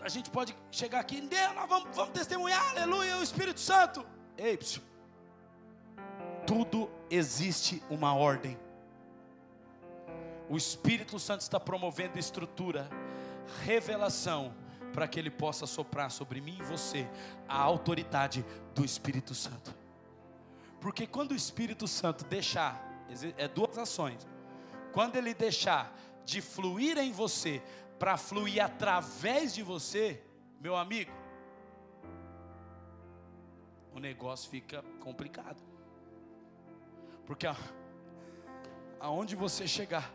[0.00, 4.04] A gente pode chegar aqui, Deus, nós vamos, vamos testemunhar, aleluia, o Espírito Santo.
[4.36, 4.89] Ei, psiu.
[6.50, 8.58] Tudo existe uma ordem
[10.50, 12.90] o Espírito Santo está promovendo estrutura,
[13.64, 14.52] revelação,
[14.92, 17.08] para que Ele possa soprar sobre mim e você
[17.48, 18.44] a autoridade
[18.74, 19.72] do Espírito Santo.
[20.80, 22.84] Porque quando o Espírito Santo deixar,
[23.38, 24.26] é duas ações,
[24.92, 27.62] quando ele deixar de fluir em você,
[27.96, 30.20] para fluir através de você,
[30.58, 31.12] meu amigo,
[33.94, 35.69] o negócio fica complicado.
[37.30, 37.48] Porque
[38.98, 40.10] aonde você chegar,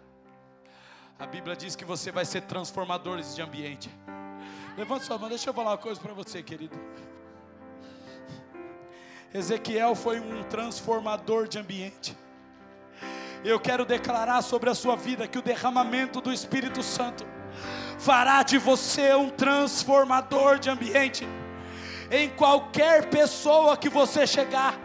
[1.18, 3.90] a Bíblia diz que você vai ser transformadores de ambiente.
[4.78, 6.78] Levante sua mão, deixa eu falar uma coisa para você, querido.
[9.34, 12.18] Ezequiel foi um transformador de ambiente.
[13.46, 17.26] Eu quero declarar sobre a sua vida que o derramamento do Espírito Santo
[17.98, 21.26] fará de você um transformador de ambiente.
[22.12, 24.78] Em qualquer pessoa que você chegar,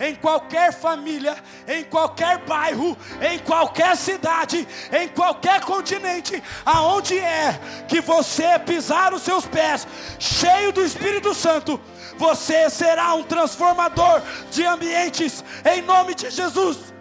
[0.00, 7.58] em qualquer família, em qualquer bairro, em qualquer cidade, em qualquer continente, aonde é
[7.88, 9.86] que você pisar os seus pés,
[10.18, 11.80] cheio do Espírito Santo,
[12.16, 16.94] você será um transformador de ambientes, em nome de Jesus.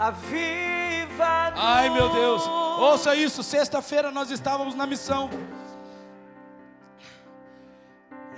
[0.00, 0.87] A viva.
[1.56, 2.42] Ai meu Deus.
[2.46, 5.28] Ouça isso, sexta-feira nós estávamos na missão.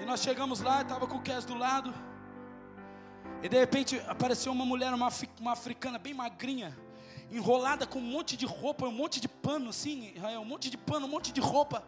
[0.00, 1.92] E nós chegamos lá, estava com o Kes do lado.
[3.42, 5.08] E de repente apareceu uma mulher, uma,
[5.38, 6.76] uma africana bem magrinha,
[7.30, 11.06] enrolada com um monte de roupa, um monte de pano assim, um monte de pano,
[11.06, 11.82] um monte de roupa,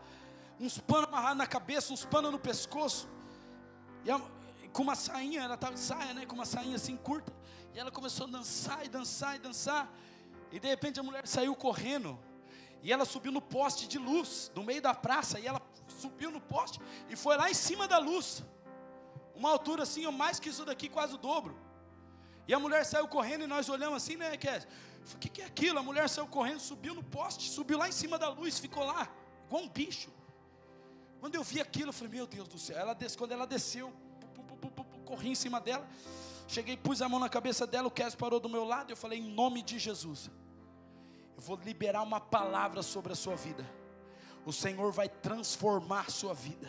[0.58, 3.08] uns panos amarrados na cabeça, uns panos no pescoço.
[4.04, 6.24] E com uma sainha, ela estava de saia, né?
[6.26, 7.32] Com uma sainha assim curta.
[7.74, 9.88] E ela começou a dançar e dançar e dançar.
[10.52, 12.18] E de repente a mulher saiu correndo.
[12.82, 16.40] E ela subiu no poste de luz, no meio da praça, e ela subiu no
[16.40, 18.42] poste e foi lá em cima da luz.
[19.34, 21.56] Uma altura assim, mais que isso daqui, quase o dobro.
[22.46, 24.68] E a mulher saiu correndo e nós olhamos assim, né, Kézia?
[25.14, 25.78] O que, que é aquilo?
[25.78, 29.08] A mulher saiu correndo, subiu no poste, subiu lá em cima da luz, ficou lá,
[29.46, 30.10] igual um bicho.
[31.20, 32.76] Quando eu vi aquilo, eu falei, meu Deus do céu.
[32.76, 33.92] Ela des, quando ela desceu,
[35.04, 35.88] corri em cima dela,
[36.48, 39.20] cheguei, pus a mão na cabeça dela, o Kézia parou do meu lado, eu falei,
[39.20, 40.30] em nome de Jesus
[41.44, 43.68] vou liberar uma palavra sobre a sua vida.
[44.44, 46.68] O Senhor vai transformar a sua vida.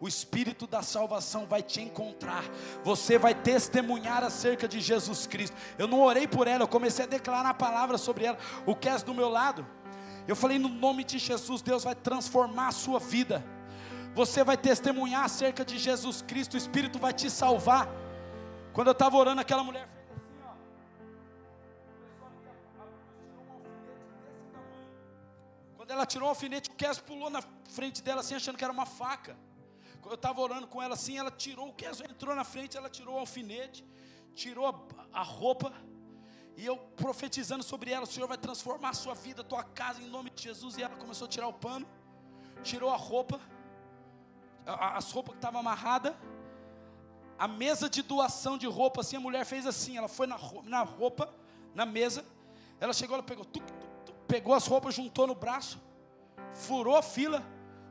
[0.00, 2.44] O Espírito da salvação vai te encontrar.
[2.82, 5.56] Você vai testemunhar acerca de Jesus Cristo.
[5.78, 8.38] Eu não orei por ela, eu comecei a declarar a palavra sobre ela.
[8.66, 9.66] O que és do meu lado?
[10.26, 13.44] Eu falei no nome de Jesus, Deus vai transformar a sua vida.
[14.14, 17.88] Você vai testemunhar acerca de Jesus Cristo, o Espírito vai te salvar.
[18.72, 19.93] Quando eu estava orando, aquela mulher
[25.84, 28.72] Quando ela tirou o alfinete, o Kes pulou na frente dela assim, achando que era
[28.72, 29.36] uma faca.
[30.06, 33.16] eu estava orando com ela assim, ela tirou, o que entrou na frente, ela tirou
[33.16, 33.84] o alfinete,
[34.34, 34.74] tirou a,
[35.12, 35.74] a roupa,
[36.56, 40.00] e eu profetizando sobre ela, o Senhor vai transformar a sua vida, a tua casa,
[40.00, 40.78] em nome de Jesus.
[40.78, 41.86] E ela começou a tirar o pano,
[42.62, 43.38] tirou a roupa,
[44.64, 46.14] as roupas que estavam amarradas,
[47.38, 50.82] a mesa de doação de roupa, assim, a mulher fez assim, ela foi na, na
[50.82, 51.28] roupa,
[51.74, 52.24] na mesa,
[52.80, 53.93] ela chegou, ela pegou, tuc, tuc,
[54.34, 55.80] pegou as roupas, juntou no braço,
[56.52, 57.40] furou a fila,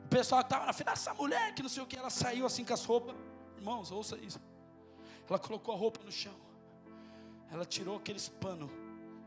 [0.04, 2.66] o pessoal estava na fila, essa mulher que não sei o que, ela saiu assim
[2.66, 3.16] com as roupas,
[3.56, 4.42] irmãos, ouça isso,
[5.30, 6.36] ela colocou a roupa no chão,
[7.50, 8.70] ela tirou aqueles panos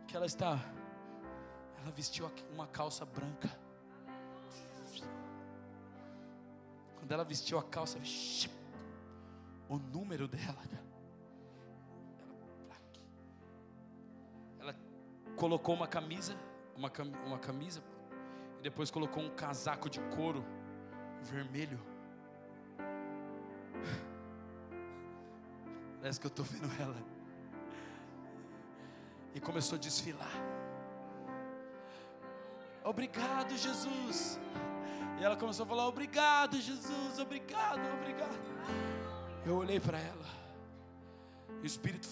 [0.06, 0.60] que ela está,
[1.80, 3.48] ela vestiu uma calça branca,
[6.98, 7.98] quando ela vestiu a calça,
[9.70, 10.62] o número dela,
[12.60, 12.76] ela,
[14.60, 14.76] ela
[15.34, 16.36] colocou uma camisa,
[16.76, 16.90] uma,
[17.24, 17.82] uma camisa,
[18.58, 20.44] e depois colocou um casaco de couro
[21.22, 21.80] vermelho.
[26.00, 26.96] Parece que eu estou vendo ela.
[29.34, 30.30] E começou a desfilar.
[32.84, 34.38] Obrigado, Jesus.
[35.20, 38.38] E ela começou a falar: Obrigado, Jesus, obrigado, obrigado.
[39.44, 40.26] Eu olhei para ela.
[41.60, 42.06] E o Espírito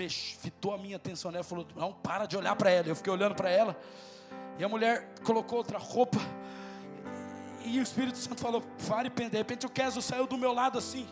[0.00, 1.44] fech, fitou a minha atenção nela.
[1.44, 2.88] Falou: Não, para de olhar para ela.
[2.88, 3.76] Eu fiquei olhando para ela.
[4.58, 6.18] E a mulher colocou outra roupa.
[7.64, 11.06] E o Espírito Santo falou: Pare, de repente o Keso saiu do meu lado assim.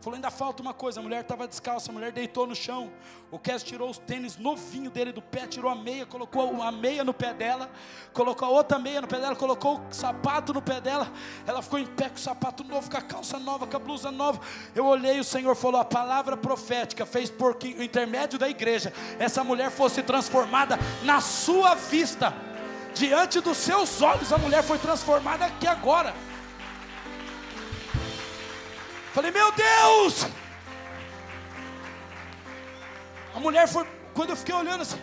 [0.00, 1.00] Falou, ainda falta uma coisa.
[1.00, 2.90] A mulher estava descalça, a mulher deitou no chão.
[3.32, 7.02] O Kes tirou os tênis novinho dele do pé, tirou a meia, colocou uma meia
[7.02, 7.68] no pé dela,
[8.12, 11.10] colocou a outra meia no pé dela, colocou o sapato no pé dela.
[11.46, 14.12] Ela ficou em pé com o sapato novo, com a calça nova, com a blusa
[14.12, 14.40] nova.
[14.72, 18.92] Eu olhei, o Senhor falou: a palavra profética fez por que o intermédio da igreja
[19.18, 22.32] essa mulher fosse transformada na sua vista.
[22.94, 26.14] Diante dos seus olhos, a mulher foi transformada aqui agora.
[29.18, 30.28] Falei, meu Deus!
[33.34, 33.84] A mulher foi,
[34.14, 35.00] quando eu fiquei olhando assim,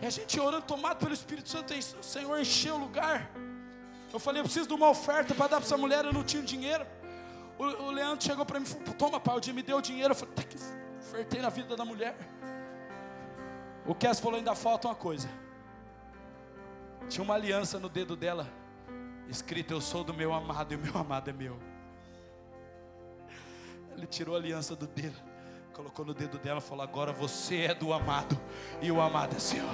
[0.00, 3.32] e a gente orando, tomado pelo Espírito Santo, o Senhor encheu o lugar.
[4.12, 6.40] Eu falei, eu preciso de uma oferta para dar para essa mulher, eu não tinha
[6.40, 6.86] dinheiro.
[7.58, 9.82] O, o Leandro chegou para mim e falou, toma pai, o dia me deu o
[9.82, 10.12] dinheiro.
[10.12, 10.56] Eu falei, tá que
[11.00, 12.16] ofertei na vida da mulher.
[13.84, 15.28] O Cass falou, ainda falta uma coisa.
[17.08, 18.48] Tinha uma aliança no dedo dela,
[19.28, 21.58] escrito, eu sou do meu amado e o meu amado é meu.
[23.98, 25.16] Ele tirou a aliança do dedo,
[25.74, 28.40] colocou no dedo dela e falou: Agora você é do amado,
[28.80, 29.64] e o amado é seu.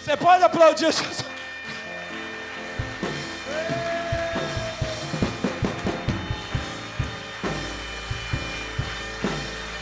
[0.00, 1.24] Você pode aplaudir Jesus.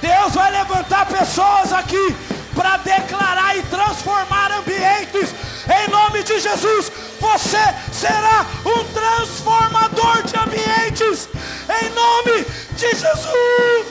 [0.01, 2.17] Deus vai levantar pessoas aqui
[2.55, 5.35] para declarar e transformar ambientes
[5.69, 7.06] em nome de Jesus.
[7.21, 7.59] Você
[7.93, 11.29] será um transformador de ambientes
[11.81, 13.87] em nome de Jesus.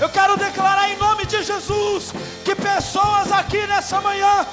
[0.00, 2.12] Eu quero declarar em nome de Jesus
[2.44, 4.46] que pessoas aqui nessa manhã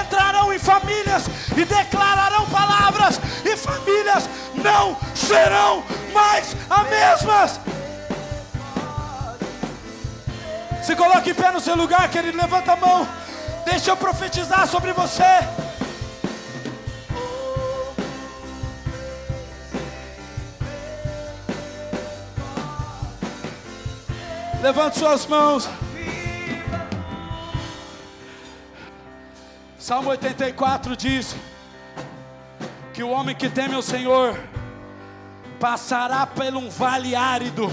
[0.00, 1.24] entrarão em famílias
[1.56, 7.60] e declararão palavras, e famílias não serão mais as mesmas.
[10.82, 13.08] Se coloque em pé no seu lugar, querido, levanta a mão.
[13.64, 15.22] Deixa eu profetizar sobre você.
[24.62, 25.68] Levante suas mãos.
[29.78, 31.36] Salmo 84 diz
[32.94, 34.40] que o homem que teme o Senhor
[35.60, 37.70] passará por um vale árido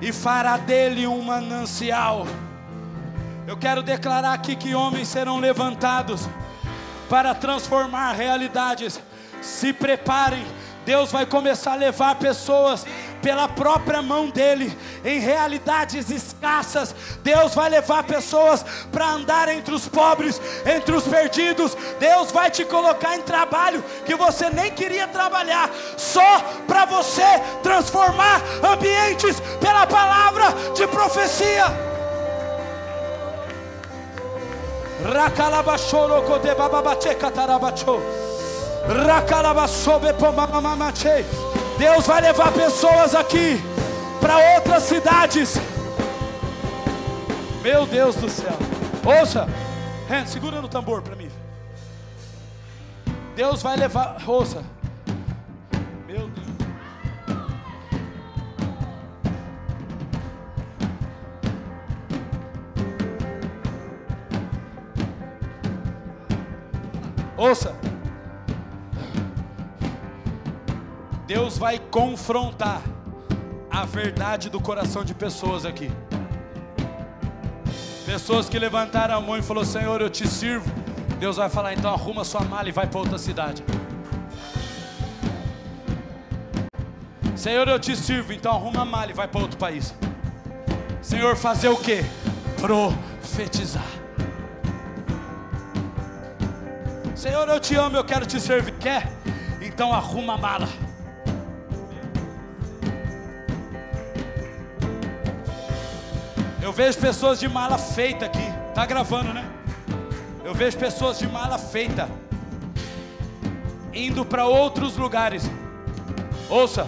[0.00, 2.26] e fará dele um manancial.
[3.46, 6.28] Eu quero declarar aqui que homens serão levantados
[7.08, 9.00] para transformar realidades.
[9.40, 10.44] Se preparem,
[10.84, 12.84] Deus vai começar a levar pessoas
[13.22, 16.92] pela própria mão dele em realidades escassas.
[17.22, 21.76] Deus vai levar pessoas para andar entre os pobres, entre os perdidos.
[22.00, 27.22] Deus vai te colocar em trabalho que você nem queria trabalhar, só para você
[27.62, 28.42] transformar
[28.72, 31.95] ambientes pela palavra de profecia.
[41.78, 43.60] Deus vai levar pessoas aqui
[44.20, 45.56] para outras cidades.
[47.62, 48.56] Meu Deus do céu.
[49.04, 49.46] Ouça.
[50.26, 51.30] Segura no tambor para mim.
[53.34, 54.16] Deus vai levar.
[54.26, 54.62] Ouça.
[56.06, 56.45] Meu Deus.
[67.36, 67.74] Ouça.
[71.26, 72.80] Deus vai confrontar
[73.70, 75.90] a verdade do coração de pessoas aqui.
[78.06, 80.70] Pessoas que levantaram a mão e falou: "Senhor, eu te sirvo".
[81.18, 83.62] Deus vai falar: "Então arruma sua mala e vai para outra cidade".
[87.34, 89.94] Senhor, eu te sirvo, então arruma a mala e vai para outro país.
[91.02, 92.04] Senhor, fazer o que?
[92.60, 94.05] Profetizar.
[97.26, 98.72] Senhor, eu te amo, eu quero te servir.
[98.74, 99.10] Quer?
[99.60, 100.68] Então arruma a mala.
[106.62, 108.48] Eu vejo pessoas de mala feita aqui.
[108.76, 109.44] Tá gravando, né?
[110.44, 112.08] Eu vejo pessoas de mala feita
[113.92, 115.50] indo para outros lugares.
[116.48, 116.86] Ouça,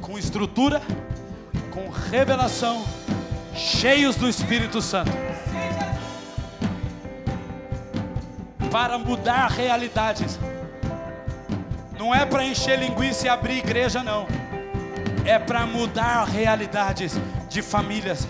[0.00, 0.82] com estrutura,
[1.70, 2.84] com revelação,
[3.54, 5.12] cheios do Espírito Santo.
[8.76, 10.38] Para mudar realidades.
[11.98, 14.26] Não é para encher linguiça e abrir igreja, não.
[15.24, 18.28] É para mudar realidades de famílias.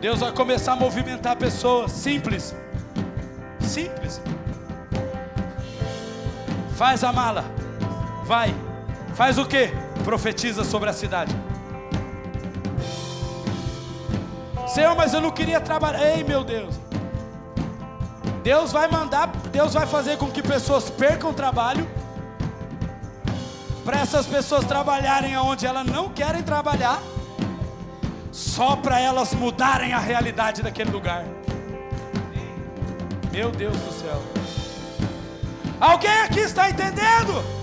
[0.00, 2.52] Deus vai começar a movimentar pessoas simples.
[3.60, 4.20] Simples.
[6.76, 7.44] Faz a mala.
[8.24, 8.52] Vai.
[9.14, 9.68] Faz o que?
[10.02, 11.49] Profetiza sobre a cidade.
[14.72, 16.00] Senhor, mas eu não queria trabalhar.
[16.00, 16.76] Ei, meu Deus.
[18.42, 21.86] Deus vai mandar, Deus vai fazer com que pessoas percam trabalho.
[23.84, 27.00] Para essas pessoas trabalharem onde elas não querem trabalhar
[28.30, 31.24] só para elas mudarem a realidade daquele lugar.
[33.32, 34.22] Meu Deus do céu.
[35.80, 37.59] Alguém aqui está entendendo?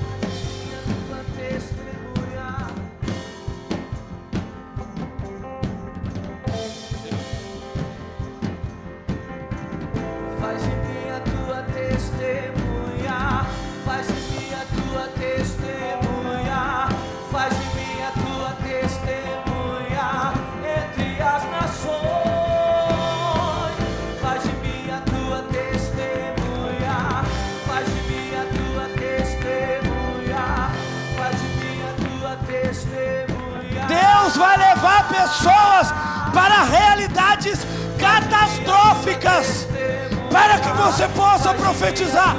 [35.22, 35.94] Pessoas
[36.34, 37.66] para realidades
[37.98, 39.68] catastróficas,
[40.32, 42.36] para que você possa profetizar.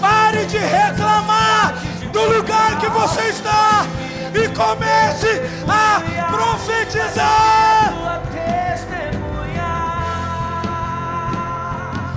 [0.00, 1.74] Pare de reclamar
[2.12, 3.86] do lugar que você está
[4.34, 6.00] e comece a
[6.30, 7.94] profetizar.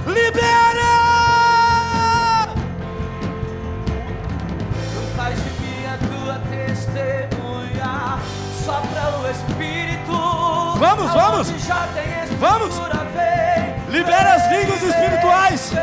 [0.06, 0.97] Libera!
[10.88, 11.48] Vamos, vamos.
[12.40, 12.82] Vamos.
[13.90, 15.74] Libera as línguas espirituais.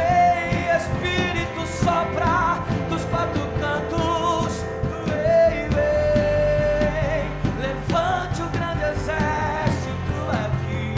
[0.79, 4.65] Espírito sopra dos quatro cantos.
[5.05, 7.29] Vem, vem.
[7.61, 10.95] Levante o grande exército aqui.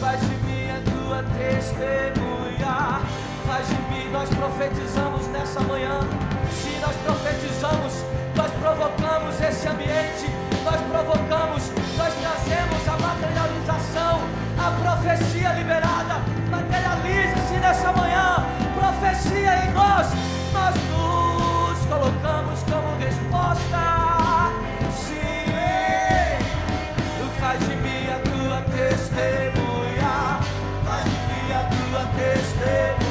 [0.00, 3.00] Faz de mim a tua testemunha.
[3.44, 6.27] Faz de mim, nós profetizamos nessa manhã.
[7.58, 7.64] Se
[8.36, 10.30] nós provocamos esse ambiente,
[10.64, 14.20] nós provocamos, nós trazemos a materialização,
[14.56, 16.22] a profecia liberada.
[16.48, 18.46] Materialize-se nessa manhã,
[18.78, 20.06] profecia em nós.
[20.52, 24.52] Nós nos colocamos como resposta.
[24.94, 25.50] Sim,
[27.40, 30.38] faz de mim a tua testemunha,
[30.86, 33.07] faz de mim a tua testemunha.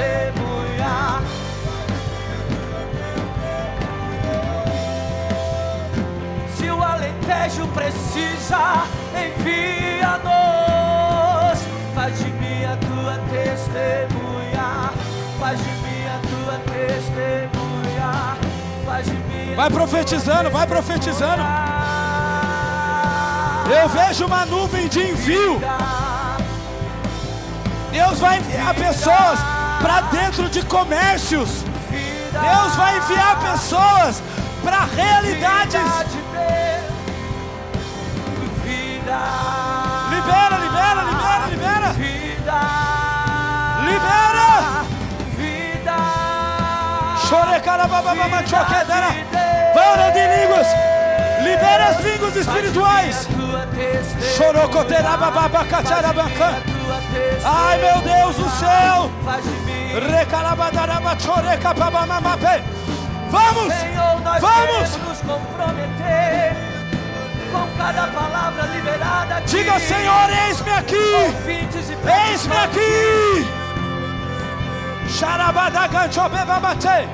[0.00, 1.22] Testemunhar.
[6.56, 10.30] Se o Alentejo precisa, envia-nos.
[11.94, 14.90] Faz de mim a tua testemunha.
[15.38, 18.36] Faz de mim a tua testemunha.
[18.84, 21.42] Faz de mim Vai profetizando, vai profetizando.
[23.70, 25.60] Eu vejo uma nuvem de envio.
[27.92, 29.49] Deus vai enviar pessoas
[29.80, 31.64] para dentro de comércios.
[31.90, 34.22] Deus vai enviar pessoas
[34.62, 35.82] para realidades.
[40.10, 41.94] Libera, libera, libera, libera.
[43.84, 44.84] Libera.
[48.46, 49.10] Choquedera.
[49.74, 50.66] Para de línguas.
[51.42, 53.26] Libera as línguas espirituais.
[54.36, 56.54] Chorocoterabababacatarabacan.
[57.44, 59.10] Ai meu Deus do céu.
[63.30, 63.72] Vamos!
[63.72, 64.96] Senhor, nós Vamos!
[64.96, 66.56] nos comprometer
[67.52, 69.46] com cada palavra liberada aqui.
[69.46, 70.96] Diga, Senhor, eis-me aqui!
[72.30, 73.46] Eis-me aqui!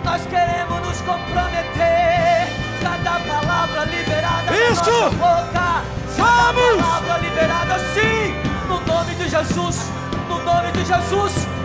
[0.05, 2.49] Nós queremos nos comprometer.
[2.83, 4.91] Cada palavra liberada Isso!
[4.91, 5.83] na boca.
[6.17, 6.83] Vamos!
[6.83, 8.35] Palavra liberada sim!
[8.69, 9.91] No nome de Jesus!
[10.29, 11.56] No nome de Jesus!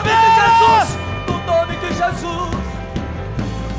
[0.00, 0.30] No nome de!
[0.40, 0.98] Jesus!
[1.26, 2.50] No nome de Jesus!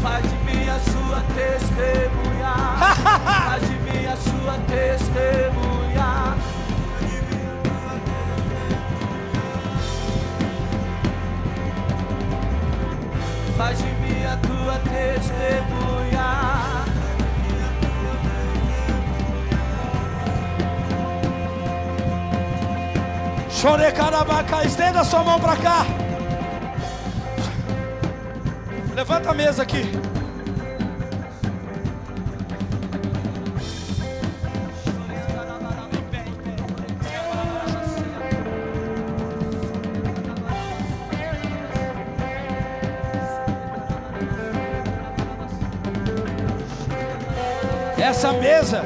[0.04, 2.54] Faz de mim a sua testemunha.
[3.48, 6.38] Faz de mim a sua testemunha.
[13.58, 16.02] Faz de mim a tua testemunha.
[23.50, 26.01] Chorecarabaca, estenda sua mão para cá.
[28.96, 29.84] Levanta a mesa aqui.
[47.98, 48.84] Essa mesa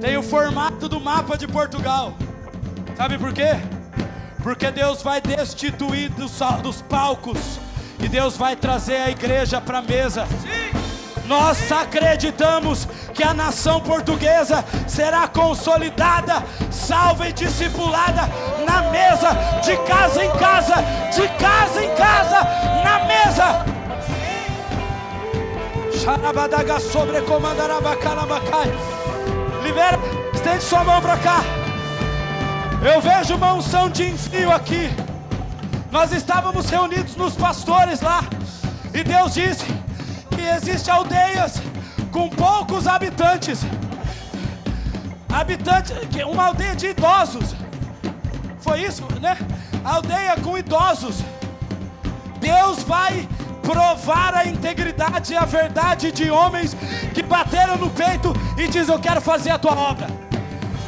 [0.00, 2.14] tem o formato do mapa de Portugal.
[2.96, 3.50] Sabe por quê?
[4.42, 7.63] Porque Deus vai destituir dos, dos palcos
[8.04, 10.28] e Deus vai trazer a igreja para a mesa.
[11.24, 18.28] Nós acreditamos que a nação portuguesa será consolidada, salva e discipulada
[18.66, 19.30] na mesa,
[19.62, 20.74] de casa em casa,
[21.14, 22.40] de casa em casa,
[22.84, 23.64] na mesa.
[25.98, 28.70] Xarabadaga sobrecomandarabacalabacai.
[29.62, 29.98] Libera,
[30.34, 31.40] estende sua mão para cá.
[32.82, 35.03] Eu vejo uma unção de envio aqui.
[35.94, 38.24] Nós estávamos reunidos nos pastores lá.
[38.92, 39.64] E Deus disse
[40.34, 41.62] que existem aldeias
[42.10, 43.60] com poucos habitantes.
[45.32, 45.92] Habitantes,
[46.26, 47.54] uma aldeia de idosos.
[48.58, 49.38] Foi isso, né?
[49.84, 51.22] Aldeia com idosos.
[52.40, 53.28] Deus vai
[53.62, 56.76] provar a integridade e a verdade de homens
[57.14, 60.08] que bateram no peito e dizem: Eu quero fazer a tua obra.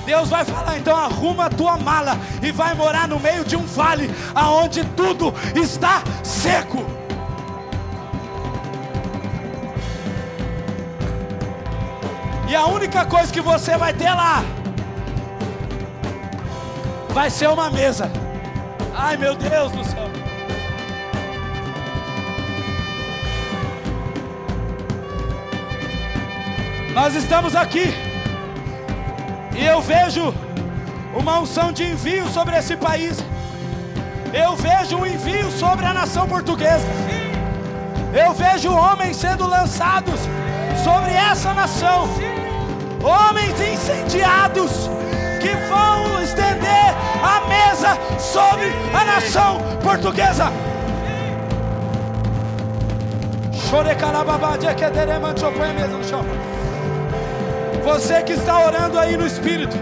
[0.07, 3.67] Deus vai falar, então arruma a tua mala e vai morar no meio de um
[3.67, 6.87] vale aonde tudo está seco.
[12.49, 14.45] E a única coisa que você vai ter lá
[17.09, 18.09] vai ser uma mesa.
[18.95, 20.07] Ai meu Deus do céu.
[26.95, 28.06] Nós estamos aqui
[29.59, 30.35] e eu vejo
[31.15, 33.17] uma unção de envio sobre esse país.
[34.33, 36.87] Eu vejo um envio sobre a nação portuguesa.
[38.13, 40.21] Eu vejo homens sendo lançados
[40.85, 42.09] sobre essa nação.
[43.03, 44.91] Homens incendiados
[45.41, 50.53] que vão estender a mesa sobre a nação portuguesa.
[55.75, 56.56] Mesa no chão.
[57.87, 59.77] Você que está orando aí no Espírito,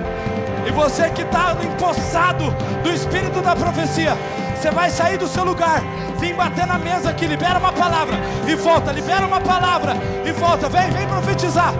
[0.66, 4.14] e você que está empossado do Espírito da profecia,
[4.54, 5.82] você vai sair do seu lugar,
[6.18, 10.68] vir bater na mesa aqui, libera uma palavra e volta, libera uma palavra e volta,
[10.68, 11.72] vem, vem profetizar.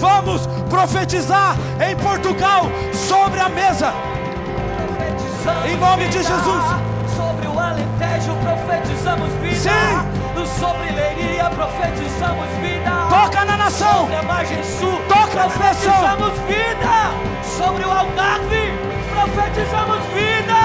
[0.00, 1.54] Vamos profetizar
[1.86, 2.64] em Portugal
[2.94, 3.92] sobre a mesa.
[5.70, 6.22] Em nome de.
[6.22, 6.64] Jesus.
[7.14, 9.54] Sobre o Alentejo profetizamos vida.
[9.54, 9.68] Sim.
[10.34, 12.97] No sobre Leiria profetizamos vida.
[13.20, 14.00] Toca na nação.
[14.00, 15.58] Sobre a margem sul Toca na nação.
[15.58, 16.96] profetizamos vida.
[17.42, 18.72] Sobre o Algarve
[19.10, 20.58] profetizamos vida.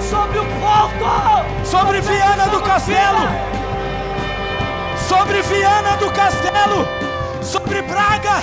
[0.00, 1.64] Sobre o Porto.
[1.64, 3.54] Sobre Viana do Castelo.
[5.08, 6.86] sobre Viana do Castelo,
[7.42, 8.40] sobre Braga,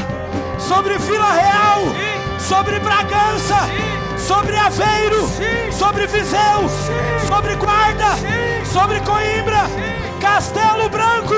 [0.59, 2.39] sobre Vila Real, Sim.
[2.39, 4.17] sobre Bragança, Sim.
[4.17, 5.71] sobre Aveiro, Sim.
[5.71, 7.27] sobre Viseu, Sim.
[7.27, 8.65] sobre Guarda, Sim.
[8.65, 9.63] sobre Coimbra.
[10.19, 11.33] Castelo Branco,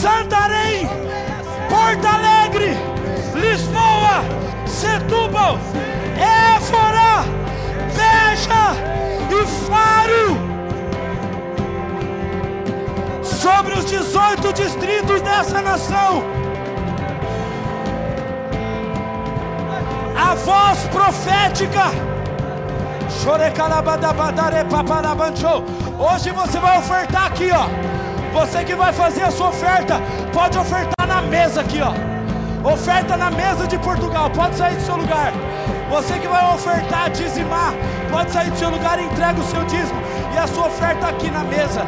[0.00, 0.88] Santarém,
[1.68, 2.76] Porto Alegre,
[3.34, 4.22] Lisboa,
[4.66, 5.58] Setúbal,
[6.16, 7.24] Éfora,
[7.96, 8.76] Beja
[9.28, 10.36] e Faro
[13.22, 16.38] sobre os 18 distritos dessa nação.
[20.30, 21.84] a voz profética.
[25.98, 28.07] Hoje você vai ofertar aqui, ó.
[28.32, 30.00] Você que vai fazer a sua oferta,
[30.32, 31.92] pode ofertar na mesa aqui, ó.
[32.72, 35.32] Oferta na mesa de Portugal, pode sair do seu lugar.
[35.90, 37.72] Você que vai ofertar, dizimar,
[38.10, 40.00] pode sair do seu lugar e entrega o seu dízimo
[40.34, 41.82] e a sua oferta aqui na mesa.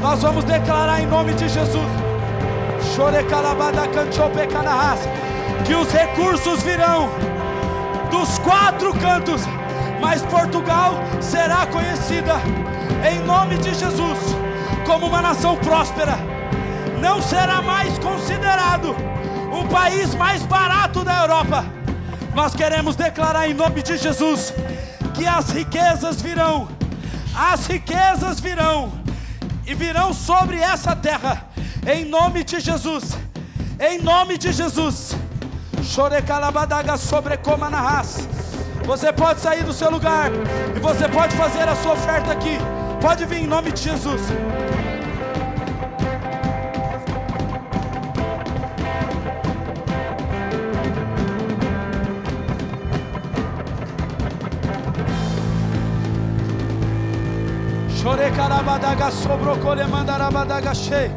[0.00, 1.90] Nós vamos declarar em nome de Jesus.
[5.64, 7.10] Que os recursos virão
[8.10, 9.42] dos quatro cantos,
[10.00, 12.34] mas Portugal será conhecida
[13.10, 14.18] em nome de Jesus
[14.86, 16.16] como uma nação próspera.
[17.00, 18.94] Não será mais considerado
[19.52, 21.64] o país mais barato da Europa.
[22.34, 24.52] Nós queremos declarar em nome de Jesus
[25.14, 26.68] que as riquezas virão,
[27.34, 28.92] as riquezas virão
[29.66, 31.48] e virão sobre essa terra,
[31.86, 33.16] em nome de Jesus,
[33.80, 35.16] em nome de Jesus.
[35.82, 38.35] Chorecalabadaga sobrecoma na raça.
[38.86, 40.30] Você pode sair do seu lugar
[40.74, 42.56] e você pode fazer a sua oferta aqui.
[43.00, 44.22] Pode vir em nome de Jesus.
[58.00, 61.10] Chorecarabadaga sobrocoremandarabadaga che.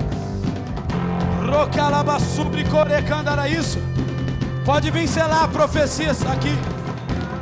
[1.45, 3.77] Rocalabasubri corecandara isso.
[4.65, 6.78] Pode vir selar profecias aqui.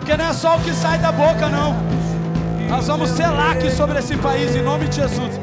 [0.08, 1.76] Porque não é só o que sai da boca, não.
[2.70, 5.38] Nós vamos selar aqui sobre esse país em nome de Jesus.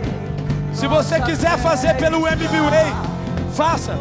[0.72, 2.90] Se você quiser fazer pelo MBWay,
[3.52, 3.92] faça.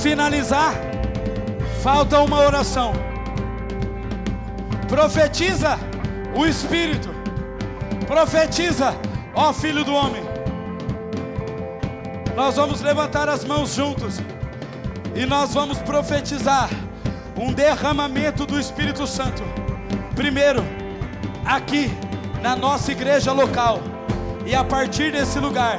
[0.00, 0.74] Finalizar,
[1.82, 2.92] falta uma oração.
[4.88, 5.78] Profetiza
[6.34, 7.10] o Espírito,
[8.06, 8.94] profetiza,
[9.34, 10.22] ó Filho do Homem.
[12.34, 14.20] Nós vamos levantar as mãos juntos
[15.14, 16.70] e nós vamos profetizar
[17.40, 19.42] um derramamento do Espírito Santo.
[20.14, 20.62] Primeiro,
[21.42, 21.90] aqui
[22.42, 23.80] na nossa igreja local,
[24.44, 25.78] e a partir desse lugar,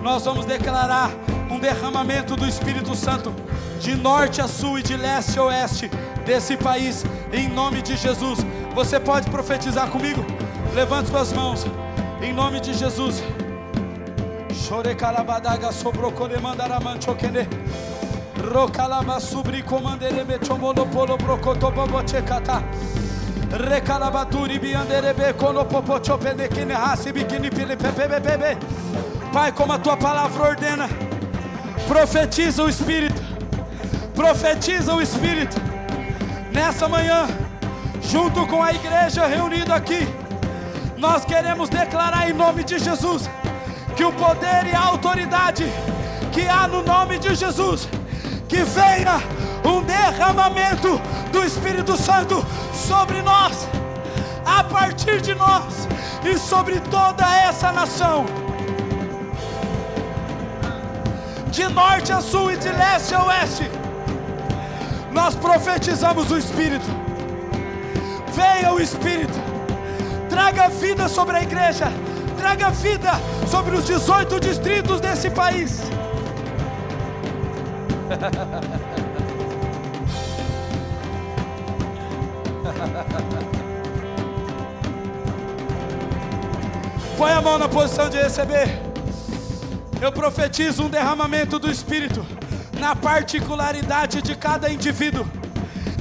[0.00, 1.10] nós vamos declarar
[1.50, 3.34] um derramamento do Espírito Santo
[3.80, 5.90] de norte a sul e de leste a oeste
[6.24, 8.38] desse país, em nome de Jesus.
[8.72, 10.24] Você pode profetizar comigo?
[10.72, 11.66] Levante suas mãos,
[12.22, 13.20] em nome de Jesus.
[14.54, 14.96] Chore
[15.72, 16.12] sobrou.
[18.52, 22.62] Rocalaba subri comandere bechomolo polo brocotobobo checata.
[23.50, 25.34] Recalabaturi bianderebe
[27.12, 28.58] bikini pile pepe
[29.32, 30.88] Pai, como a tua palavra ordena,
[31.88, 33.32] profetiza o Espírito
[34.14, 35.56] profetiza o Espírito.
[36.52, 37.26] Nessa manhã,
[38.02, 40.06] junto com a igreja reunida aqui,
[40.98, 43.28] nós queremos declarar em nome de Jesus
[43.96, 45.64] que o poder e a autoridade
[46.32, 47.88] que há no nome de Jesus,
[48.52, 49.18] que venha
[49.64, 51.00] um derramamento
[51.32, 53.66] do Espírito Santo sobre nós,
[54.44, 55.88] a partir de nós
[56.22, 58.26] e sobre toda essa nação.
[61.50, 63.70] De norte a sul e de leste a oeste
[65.10, 66.86] nós profetizamos o Espírito.
[68.34, 69.38] Venha o Espírito,
[70.28, 71.90] traga vida sobre a igreja,
[72.36, 73.12] traga vida
[73.50, 75.80] sobre os 18 distritos desse país.
[87.16, 88.80] Põe a mão na posição de receber.
[90.00, 92.26] Eu profetizo um derramamento do Espírito
[92.78, 95.26] na particularidade de cada indivíduo.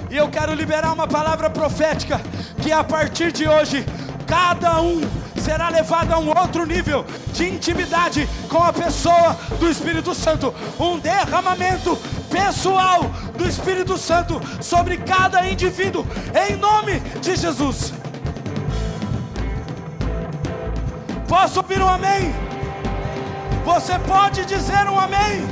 [0.10, 2.20] E eu quero liberar uma palavra profética
[2.62, 3.86] que a partir de hoje
[4.26, 5.02] cada um
[5.41, 7.03] será levado a um outro nível
[7.34, 11.97] de intimidade com a pessoa do Espírito Santo, um derramamento
[12.30, 13.03] pessoal
[13.38, 16.05] do Espírito Santo sobre cada indivíduo,
[16.47, 17.93] em nome de Jesus.
[21.27, 22.34] Posso ouvir um amém?
[23.65, 25.47] Você pode dizer um amém?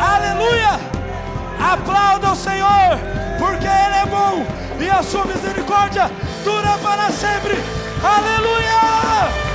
[0.00, 0.80] Aleluia!
[1.72, 2.98] Aplauda o Senhor,
[3.38, 4.46] porque Ele é bom
[4.80, 6.10] e a sua misericórdia
[6.44, 7.77] dura para sempre.
[8.02, 9.47] Aleluia!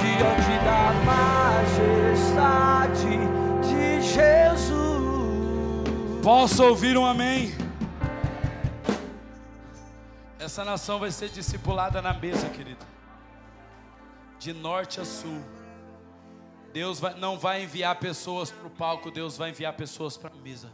[0.00, 0.92] diante da
[2.26, 3.18] majestade
[3.62, 4.78] de Jesus.
[6.22, 7.54] Posso ouvir um amém?
[10.40, 12.84] Essa nação vai ser discipulada na mesa, querido.
[14.38, 15.40] De norte a sul.
[16.72, 20.36] Deus vai, não vai enviar pessoas para o palco, Deus vai enviar pessoas para a
[20.36, 20.72] mesa.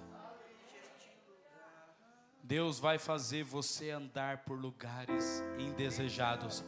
[2.47, 6.63] Deus vai fazer você andar por lugares indesejados,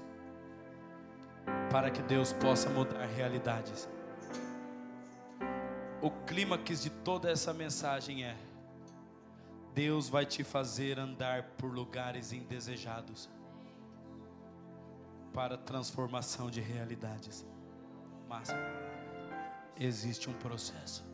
[1.70, 3.86] para que Deus possa mudar realidades.
[6.00, 8.34] O clímax de toda essa mensagem é:
[9.74, 13.28] Deus vai te fazer andar por lugares indesejados,
[15.34, 17.44] para transformação de realidades.
[18.26, 18.48] Mas
[19.78, 21.04] existe um processo.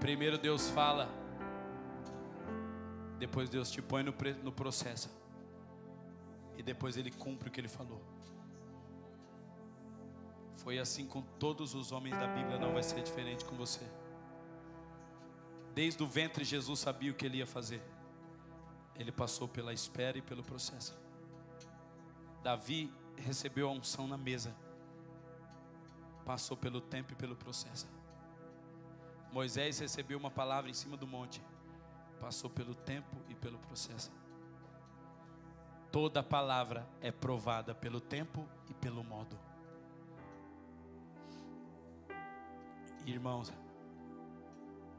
[0.00, 1.23] Primeiro Deus fala,
[3.18, 5.10] depois Deus te põe no, no processo,
[6.56, 8.02] e depois Ele cumpre o que Ele falou.
[10.56, 13.84] Foi assim com todos os homens da Bíblia, não vai ser diferente com você.
[15.74, 17.82] Desde o ventre, Jesus sabia o que ele ia fazer.
[18.94, 20.96] Ele passou pela espera e pelo processo.
[22.42, 24.54] Davi recebeu a unção na mesa
[26.24, 27.86] passou pelo tempo e pelo processo.
[29.30, 31.42] Moisés recebeu uma palavra em cima do monte,
[32.14, 34.10] passou pelo tempo e pelo processo.
[35.90, 39.38] Toda palavra é provada pelo tempo e pelo modo.
[43.06, 43.52] Irmãos,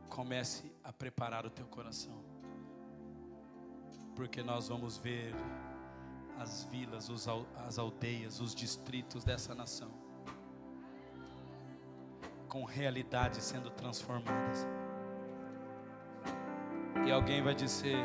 [0.09, 2.23] comece a preparar o teu coração,
[4.15, 5.33] porque nós vamos ver
[6.37, 7.09] as vilas,
[7.67, 10.05] as aldeias, os distritos dessa nação
[12.55, 14.65] com realidades sendo transformadas.
[17.05, 18.03] E alguém vai dizer: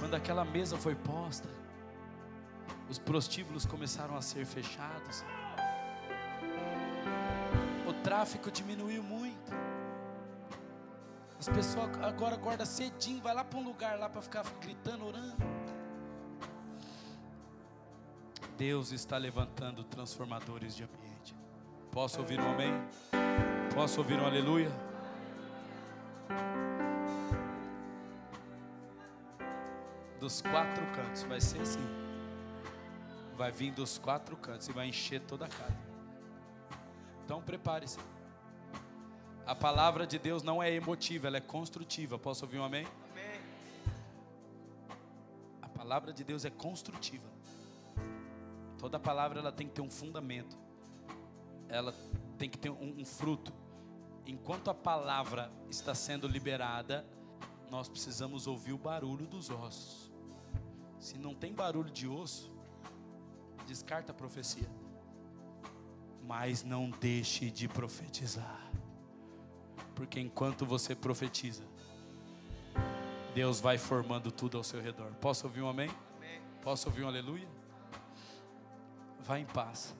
[0.00, 1.48] quando aquela mesa foi posta,
[2.88, 5.24] os prostíbulos começaram a ser fechados,
[7.88, 9.52] o tráfico diminuiu muito.
[11.38, 15.36] As pessoas agora acordam cedinho, vai lá para um lugar lá para ficar gritando, orando.
[18.58, 21.34] Deus está levantando transformadores de ambiente.
[21.92, 22.72] Posso ouvir um amém?
[23.74, 24.89] Posso ouvir um aleluia?
[30.18, 31.80] Dos quatro cantos, vai ser assim.
[33.36, 35.78] Vai vir dos quatro cantos e vai encher toda a casa.
[37.24, 37.98] Então prepare-se.
[39.46, 42.18] A palavra de Deus não é emotiva, ela é construtiva.
[42.18, 42.86] Posso ouvir um amém?
[43.10, 43.40] amém?
[45.62, 47.28] A palavra de Deus é construtiva.
[48.78, 50.56] Toda palavra ela tem que ter um fundamento.
[51.68, 51.94] Ela
[52.38, 53.52] tem que ter um, um fruto.
[54.30, 57.04] Enquanto a palavra está sendo liberada,
[57.68, 60.08] nós precisamos ouvir o barulho dos ossos.
[61.00, 62.54] Se não tem barulho de osso,
[63.66, 64.70] descarta a profecia.
[66.22, 68.70] Mas não deixe de profetizar.
[69.96, 71.64] Porque enquanto você profetiza,
[73.34, 75.12] Deus vai formando tudo ao seu redor.
[75.14, 75.90] Posso ouvir um amém?
[76.18, 76.40] amém.
[76.62, 77.48] Posso ouvir um aleluia?
[79.18, 79.92] Vá em paz.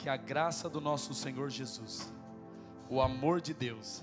[0.00, 2.10] Que a graça do nosso Senhor Jesus,
[2.88, 4.02] o amor de Deus,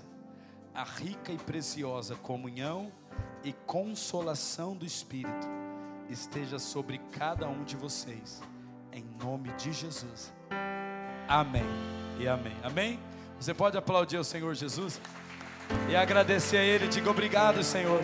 [0.72, 2.92] a rica e preciosa comunhão
[3.42, 5.48] e consolação do Espírito
[6.08, 8.40] esteja sobre cada um de vocês,
[8.92, 10.32] em nome de Jesus.
[11.26, 11.66] Amém
[12.20, 12.56] e amém.
[12.62, 13.00] Amém?
[13.40, 15.00] Você pode aplaudir o Senhor Jesus
[15.90, 16.86] e agradecer a Ele.
[16.86, 18.00] Diga obrigado, Senhor.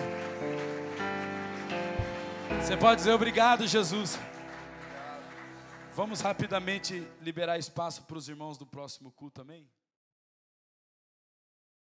[2.61, 4.19] Você pode dizer obrigado, Jesus.
[5.95, 9.65] Vamos rapidamente liberar espaço para os irmãos do próximo culto, amém?